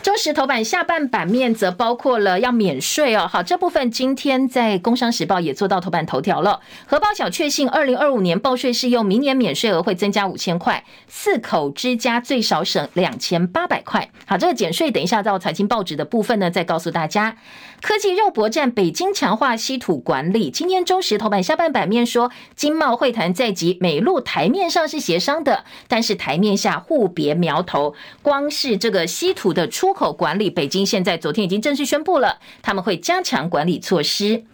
[0.03, 6.61] 中时头版下半版面则包括了要免税哦，好，这部分今天在工商时报也做到头版头条了。
[6.87, 14.11] 荷包小确幸，二零二五年报税适用，明年免税额会增加五千块，四口之家最少省两千八百块。
[14.27, 17.37] 好，这个减税等一下到财经报纸的部分呢，再告诉大家。
[17.83, 20.53] 科技肉搏战，北京强化稀土管理。
[20.53, 27.93] 今天中石头版下半版面说，经贸会谈在即，美陆台面上是协商的，但是台面下互别苗头。
[28.23, 34.45] 光是这个稀土的出口管理，北京现在昨天已经正式宣布了，他们会加强管理措施。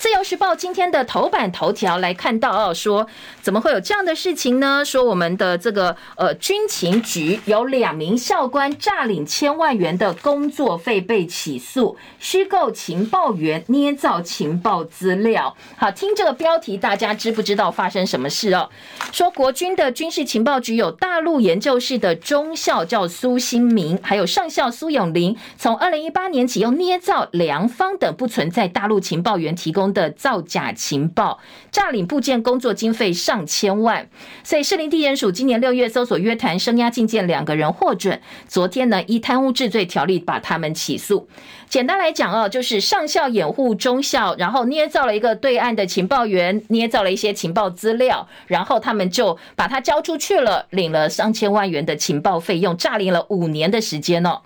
[0.00, 3.06] 自由时报今天的头版头条来看到哦，说
[3.42, 4.82] 怎么会有这样的事情呢？
[4.82, 15.54] 说我们的这个呃军情局有两名校官诈领千万元的工作费被起诉，虚构情报员捏造情报资料。
[15.76, 18.70] 好，听这个标题，大家知不知道发生什么事哦？
[19.12, 31.38] 说国军的军事情报局有大陆研究室的中校叫苏新明，还有上校苏永林，从二零一八年起用捏造良方等不存在大陆情报员提供的造假情报，
[31.70, 34.08] 诈领部件工作经费上千万，
[34.44, 41.28] 所以士林地检署今年六月搜索约谈声押禁见两个人获准，昨天呢依贪污治罪条例把他们起诉。
[41.68, 54.42] 简单来讲哦，就是上校掩护中校，然后捏造了一个对岸的情报员，捏造了一些情报资料，然后他们就把他交出去了，领了上千万元的情报费用，诈领了五年的时间哦。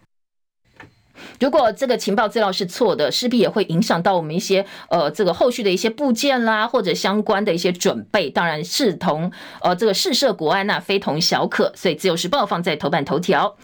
[1.41, 8.30] 如果这个情报资料是错的，势必也会影响到我们一些呃这个后续的一些部件啦，或者相关的一些准备。
[8.30, 9.30] 当然，视同
[9.61, 11.72] 呃这个试射国安那非同小可。
[11.74, 13.57] 所以，《自由时报》放在头版头条。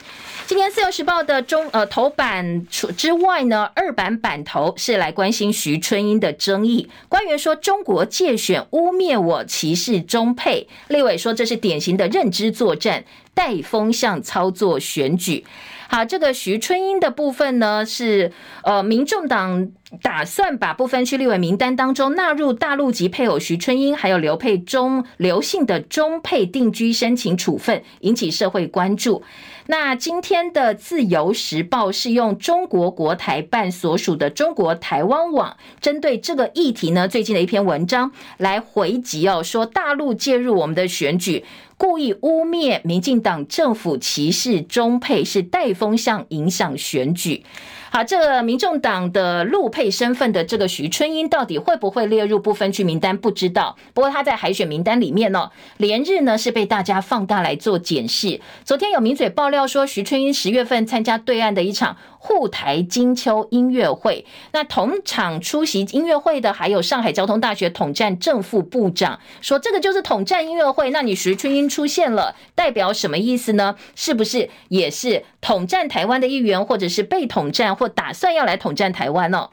[0.46, 6.88] 今天，《自由时报》的中呃头版除之外呢，二版版头是来关心徐春英的争议。
[7.08, 15.44] 官员说中国介选污蔑我歧视中配，立委说这是典型的认知作战，带风向操作选举。
[15.92, 18.30] 好，这个徐春英的部分呢，是
[18.62, 29.24] 呃，民众党打算把不分区立委名单当中纳入大陆籍配偶徐春英，还有刘佩中刘姓的中配定居申请处分，引起社会关注。
[29.66, 41.44] 那今天的自由时报是用中国国台办所属的中国台湾网，针对这个议题呢，最近的一篇文章来回击哦，说大陆介入我们的选举。
[41.80, 47.42] 故意污蔑民进党政府歧视中配，是带风向影响选举。
[47.90, 53.16] 好，这个民众党的陆配身份的这个徐春英，到底会不会列入不分区名单？
[53.16, 53.76] 不知道。
[53.94, 58.40] 不过他在海选名单里面呢，连日呢是被大家放大来做检视。
[58.62, 70.90] 昨天有名嘴爆料说，徐春英十月份参加对岸的一场沪台金秋音乐会，那同场出席音乐会的还有上海交通大学统战正副部长，说这个就是统战音乐会。
[70.90, 73.74] 那你徐春英出现了，代表什么意思呢？
[73.96, 77.74] 是不是也是统战台湾的一员，或者是被统战？
[77.74, 79.48] 或打算要来统战台湾呢？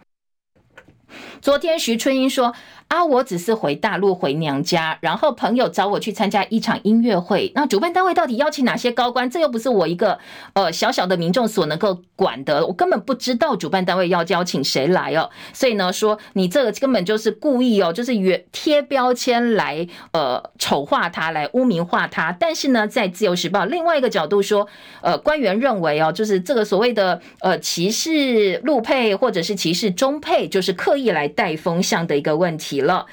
[1.41, 2.53] 昨天徐春英说。
[2.87, 7.51] 啊，我只是回大陆回娘家，然后朋友找我去参加一场音乐会。
[7.53, 9.29] 那主办单位到底邀请哪些高官？
[9.29, 10.17] 这又不是我一个
[10.53, 15.29] 呃小小的民众所能够管的，我根本不知道主办单位要邀请谁来哦。
[15.51, 18.13] 所以呢，说你这个根本就是故意哦，就是
[18.53, 22.31] 贴标签来呃丑化他，来污名化他。
[22.39, 24.65] 但是呢，在自由时报另外一个角度说，
[25.01, 32.76] 呃，官员认为哦，就是这个所谓的呃歧视陆配或者是歧视中配，就是刻意来带风向的一个问题。
[32.81, 33.05] 了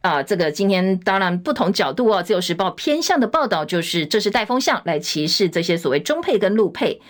[0.00, 7.00] 啊，这个今天当然不同角度哦，《自由时报》偏向的报道就是这是带风向来歧视这些所谓中配跟陆配。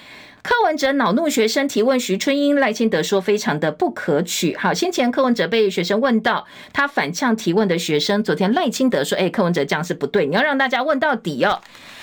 [0.43, 4.57] 柯文哲恼怒学生提问徐春英，赖清德说非常的不可取。
[4.57, 11.61] 好，先前柯文哲被学生问到，他反呛提问的学生，昨天赖清德说，哎，柯文哲这样是不对，你要让大家问到底哦。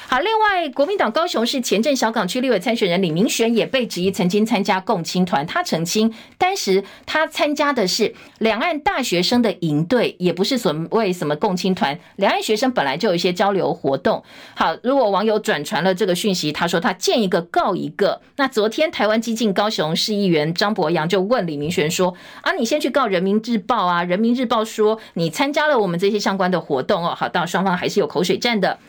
[0.09, 11.99] 好，另外，国民党高雄市前镇小港区立委参选人李明璇也被质疑曾经参加共青团，他澄清，当时他参加的是两岸大学生的营队，也不是所谓什么共青团。
[12.15, 14.23] 两岸学生本来就有一些交流活动。
[14.55, 18.21] 好，如果网友转传了这个讯息，他说他见一个告一个。
[18.37, 24.05] 那昨天台湾激进高雄市议员张博洋就问李明璇说：“啊，你先去告人民日报啊？
[24.05, 28.79] 人民日报说你参加了我们这些相关的活动哦。”好，到双方还是有口水战的。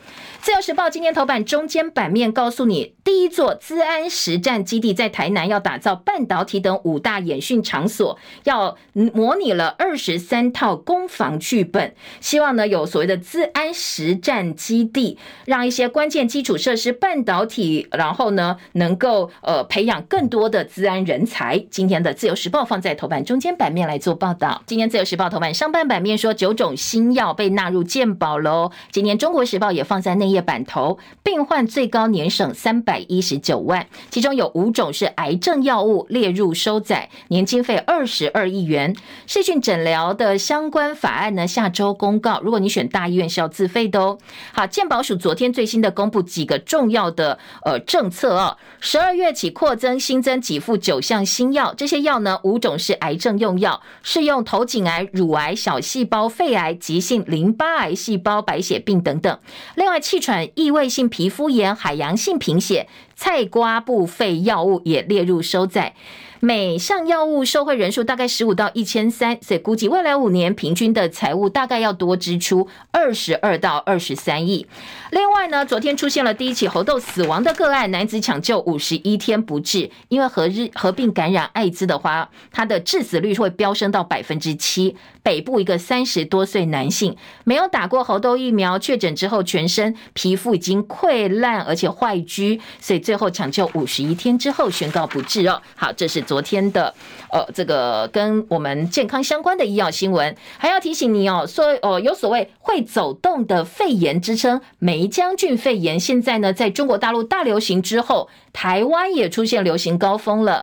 [0.40, 21.58] 自由时报今天头版中间版面告诉你，第一座资安实战基地在台南要打造半导体等五大演训场所，要模拟了二十三套攻防剧本，希望呢有所谓的资安实战基地，让一些关键基础设施半导体，然后呢能够呃培养更多的资安人才。
[21.70, 24.62] 今天的自由时报放在头版中间版面来做报道。
[24.66, 28.70] 今天自由时报头版上半版面说九种新药被纳入健保喽。
[28.92, 30.27] 今天中国时报也放在内。
[30.30, 38.94] 业版头，病患最高年省三百一十九万，其中有五种是癌症药物列入收载，年经费二十二亿元。
[39.26, 42.40] 视讯诊疗的相关法案呢，下周公告。
[42.42, 44.18] 如果你选大医院是要自费的哦。
[44.52, 59.38] 好，健保署昨天最新的公布几个重要的呃政策哦，十二月起扩增新增给付九项新药，这些药呢五种是癌症用药，适用头颈癌、乳癌、小细胞肺癌、急性淋巴癌细胞白血病等等。
[59.74, 65.94] 另外气喘、异位性皮肤炎、海洋性贫血、菜瓜布肺药物也列入收载。
[66.40, 74.64] 每项药物受惠人数大概十五到一千三，所以估计未来五年平均的财务大概要多支出二十二到二十三亿。
[75.10, 84.94] 另外呢，昨天出现了第一起猴痘死亡的个案，男子抢救五十一天不治，因为合日合并感染艾滋的话，他的致死率会飙升到百分之七。
[85.24, 87.14] 北部一个三十多岁男性
[87.44, 95.60] 没有打过猴痘疫苗，确诊之后全身皮肤已经溃烂而且坏疽，所以最后抢救五十一天之后宣告不治哦。
[95.74, 96.22] 好，这是。
[96.28, 96.92] 昨天的
[97.30, 110.62] 呃，这个跟我们健康相关的医药新闻，还要提醒你哦，说哦，有所谓会走动的肺炎之称，梅浆菌肺炎，现在呢，在中国大陆大流行之后，台湾也出现流行高峰了。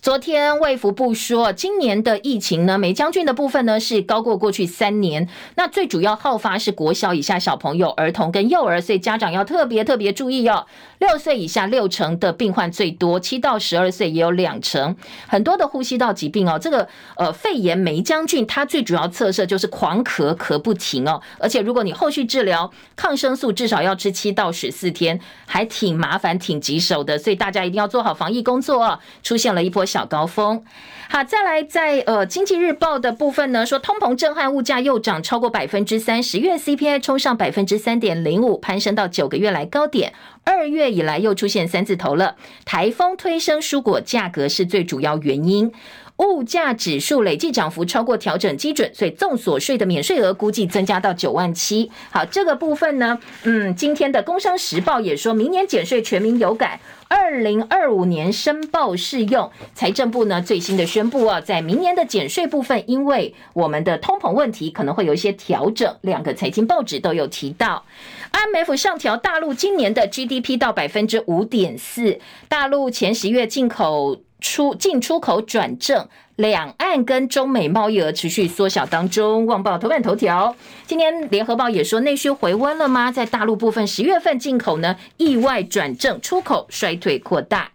[0.00, 5.28] 昨天卫福部说，今年的疫情呢，霉浆菌的部分呢是高过过去三年。
[5.56, 10.66] 那最主要好发是国小以下小朋友、儿童跟幼儿，所以家长要特别特别注意哦。
[10.98, 14.94] 六岁以下六成的病患最多，七到十二岁也有两成。
[15.26, 21.20] 很多的呼吸道疾病哦，这个呃肺炎霉浆菌，它最主要特色就是狂咳，咳不停哦。
[21.38, 27.18] 而且如果你后续治疗，抗生素至少要吃七到十四天，还挺麻烦、挺棘手的。
[27.18, 28.98] 所以大家一定要做好防疫工作哦。
[29.22, 30.64] 出现了一波小高峰，
[31.08, 40.12] 好，再来在呃经济日报的部分呢，说通膨震撼，物价又涨超过百分之三，十月 CPI 冲上百分之三点零五，攀升到九个月来高点，
[40.44, 42.36] 二月以来又出现三字头了。
[42.64, 45.72] 台风推升蔬果价格是最主要原因。
[46.20, 51.90] 物价指数累计涨幅超过调整基准，所以综所税的免税额估计增加到九万七。
[52.10, 59.50] 好，这个部分呢，嗯，今天的《工商时报》也说明年减税全民有感，二零二五年申报适用。
[59.74, 65.96] 财政部呢最新的宣布啊，在明年的减税部分，因为我们的通膨问题可能会有一些调整。
[66.02, 67.84] 两个财经报纸都有提到
[68.32, 72.18] ，IMF 上调大陆今年的 GDP 到百分之五点四，
[72.48, 74.20] 大陆前十月进口。
[74.40, 79.46] 出进出口转正，两岸跟中美贸易额持续缩小当中。
[79.46, 83.12] 旺报头版头条，今天联合报也说内需回温了吗？
[83.12, 87.70] 在大陆部分，十月份进口呢意外转正，出口衰退扩大。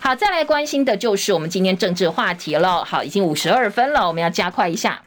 [0.00, 2.84] 好，再来关心的就是我们今天政治话题了。
[2.84, 5.02] 好，已经五十二分了，我们要加快一下。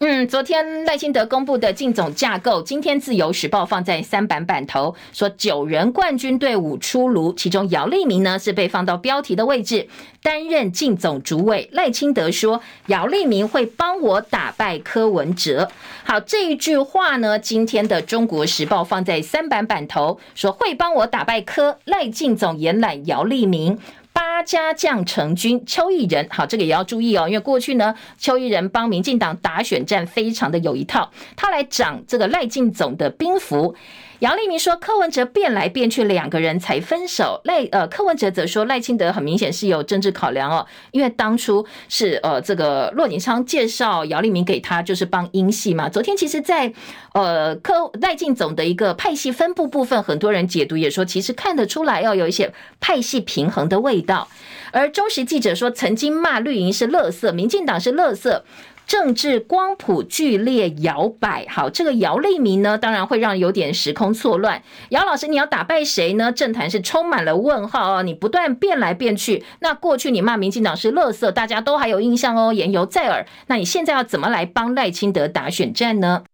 [0.00, 9.88] 嗯，昨天赖清德公布的竞总架构，今天自由时报放在三版版头，说九人冠军队伍出炉，其中姚立明呢是被放到标题的位置，
[10.22, 11.68] 担任竞总主委。
[11.72, 15.70] 赖清德说，姚立明会帮我打败柯文哲。
[16.04, 23.78] 好，这一句话呢，今天的中国时报放在三版版头，说会帮我打败柯赖竞总延揽姚立明。
[24.12, 33.74] 八家将成军，邱毅仁，好，这个也要注意哦，因为过去呢，邱毅仁帮民进党打选战非常的有一套，他来掌这个赖进总的兵符。
[34.22, 37.40] 姚立明说：“柯文哲变来变去，两个人才分手。
[37.42, 45.88] 赖呃，柯文哲则说赖清德很明显是有政治考量哦，因为当初是呃这个骆锦昌介绍姚立明给他，就是帮英系嘛。
[45.88, 46.72] 昨天其实在，
[47.14, 54.28] 呃柯赖竞总的一个派系分布部分，很多人解读也说，其实看得出来要有一些派系平衡的味道。
[54.70, 58.40] 而中时记者说，曾经骂绿营是垃圾，民进党是垃圾。”
[58.86, 64.62] 政治光谱剧烈摇摆，好，这个姚立明呢，当然会让有点时空错乱。
[64.90, 66.30] 姚老师，你要打败谁呢？
[66.30, 69.44] 政坛是充满了问号哦，你不断变来变去。
[69.60, 73.26] 那过去你骂民进党是垃圾，大家都还有印象哦，言犹在耳。
[73.46, 76.24] 那你现在要怎么来帮赖清德打选战呢？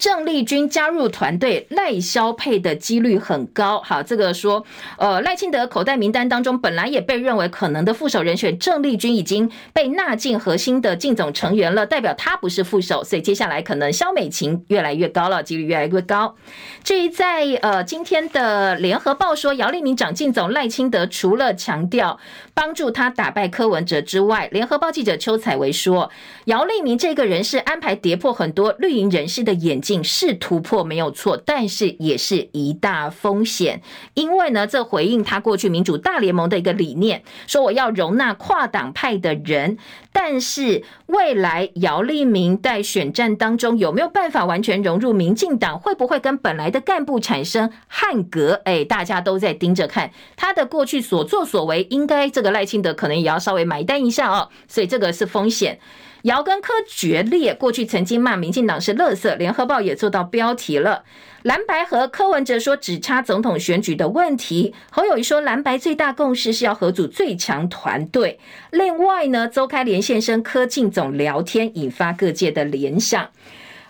[0.00, 3.82] 郑丽君加入团队，赖萧配的几率很高。
[3.82, 4.64] 好，这个说，
[4.96, 16.34] 呃，赖清德口袋名单当中本来也被认为可能的副手人选，郑丽君已经被纳进核心的竞总成员了，代表他不是副手，所以接下来可能萧美琴越来越高了，几率越来越高。
[16.82, 22.18] 至于在呃今天的联合报说，姚立明长进总，赖清德除了强调
[22.54, 26.10] 帮助他打败柯文哲之外，联合报记者邱采薇说，
[26.46, 29.89] 姚立明这个人是安排跌破很多绿营人士的眼睛。
[30.04, 33.82] 是突破没有错，但是也是一大风险，
[34.14, 39.76] 因为呢，这回应他过去民主大联盟的一个理念，说我要容纳跨党派的人，
[40.12, 48.60] 但是未来姚立明在选战当中有没有办法完全融入民进党，会不会跟本来的干部产生汉格？
[48.64, 55.78] 哎，大家都在盯着看他的过去所作所为，应该这个赖清德可能也要稍微埋单一下哦，所以这个是风险。
[56.22, 61.04] 姚跟柯决裂，过去曾经骂民进党是垃圾，联合报也做到标题了。
[61.42, 68.38] 蓝白和，柯文哲说只差总统选举的问题，侯友谊说蓝白最大共识是要合组最强团队。
[68.70, 73.30] 另外呢，周开连线生柯竞总聊天，引发各界的联想。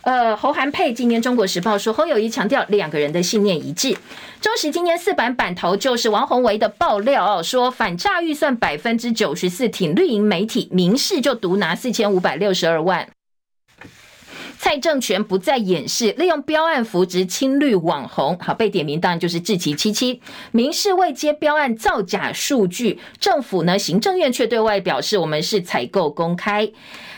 [0.02, 3.94] 呃，侯韩配今年《中国时报》说，侯友宜强调两个人的信念一致。
[4.40, 13.08] 中时今年四版版头就是王鸿薇的爆料哦，说反诈预算百分之九十四挺绿营媒体，民视就独拿四千五百六十二万。
[14.58, 20.20] 蔡政权不再掩饰，利用标案扶植亲绿网红，好，被点名当然就是志祺七七。
[20.52, 26.70] 民视未接标案造假数据，政府呢，行政院却对外表示，我们是采购公开。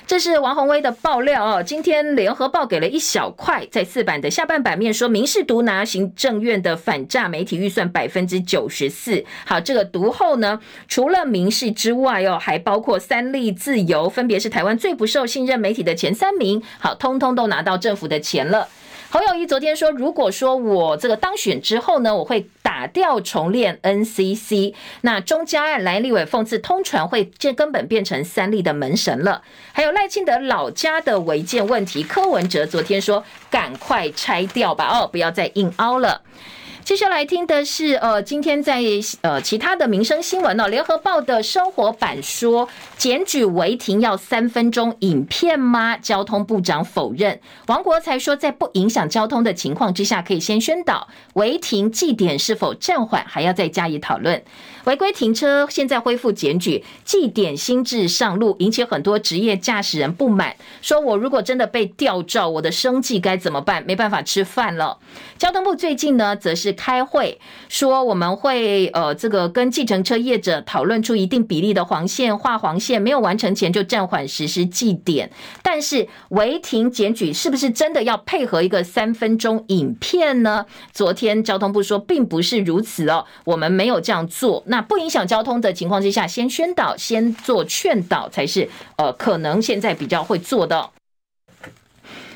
[0.06, 1.62] 这是王宏威的爆料哦。
[1.62, 9.24] 今天联合报给了一小块，在四版的下半版面说，民事独拿行政院的反诈媒体预算百分之九十四。
[9.46, 16.62] 好，这个独后呢，除了民事之外哦，还包括三立、自由，分别是台湾最不受信任媒体的前三名。
[16.78, 18.68] 好，通通都拿到政府的钱了。
[19.12, 24.72] 侯友谊昨天说，如果说我这个当选之后呢，我会打掉重练 NCC。
[25.02, 29.42] 那中嘉案来立委讽刺通传会，这根本变成三立的门神了。
[29.74, 36.22] 还有赖清德老家的违建问题，柯文哲昨天说，赶快拆掉吧，哦，不要再硬凹了。
[36.84, 38.82] 接下来听的是，呃，今天在
[39.20, 45.96] 呃其他的民生新闻呢，联合报的生活版说，检举违停要三分钟影片吗？
[45.96, 47.38] 交通部长否认。
[47.66, 54.42] 王国材说，在不影响交通的情况之下，可以先宣导违停记点是否暂缓，还要再加以讨论。
[54.84, 60.56] 违规停车现在恢复检举，记点新制上路，引起很多职业驾驶人不满。
[60.80, 63.84] 说我如果真的被吊照，我的生计该怎么办？
[63.86, 64.98] 没办法吃饭了。
[65.38, 75.30] 交通部最近呢，则是开会说，我们会呃这个跟计程车业者讨论出一定比例的黄线画黄线，没有完成前就暂缓实施记点。
[75.62, 80.66] 但是违停检举是不是真的要配合一个三分钟影片呢？
[80.92, 84.62] 昨天交通部说并不是如此哦，我们没有这样做。
[84.66, 90.90] 那不影响交通的情况之下，先宣导、先做劝导才是呃可能现在比较会做的。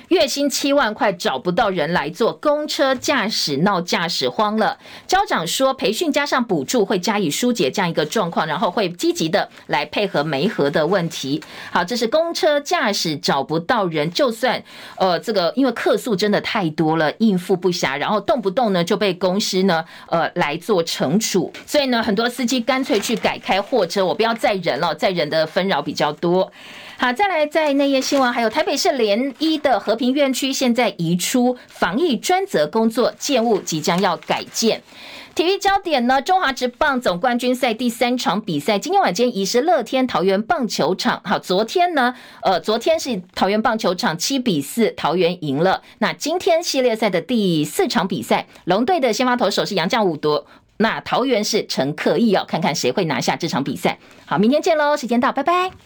[0.09, 4.79] 月薪七万块找不到人来做，公车驾驶闹驾驶荒了。
[5.07, 11.43] 交长说，培训加上补助会加以疏解这样一个状况，然后会积极的来配合媒合的问题。
[11.73, 14.63] 好，这是公车驾驶找不到人，就算
[14.97, 26.53] 呃这个因为客诉真的太多了，应付不暇，然后动不动呢就被公司呢呃来做惩处，所以呢很多司机干脆去改开货车，我不要再人了，再人的纷扰比较多。
[26.99, 34.83] 好，再来在内页新闻，还有台北市联一的和平院区现在移出防疫专责工作，建物即将要改建。
[35.35, 41.21] 体育焦点呢，中华职棒总冠军赛第三场比赛，今天晚间移师乐天桃园棒球场。
[41.23, 45.83] 好，昨天呢，呃，昨天是桃园棒球场七比四桃园赢了。
[45.99, 50.47] 那今天系列赛的第四场比赛，龙队的先发投手是杨将伍铎，
[50.79, 53.99] 那桃园是陈克义哦，看看谁会拿下这场比赛。
[54.25, 55.77] 好，明天见喽，时间到，拜拜。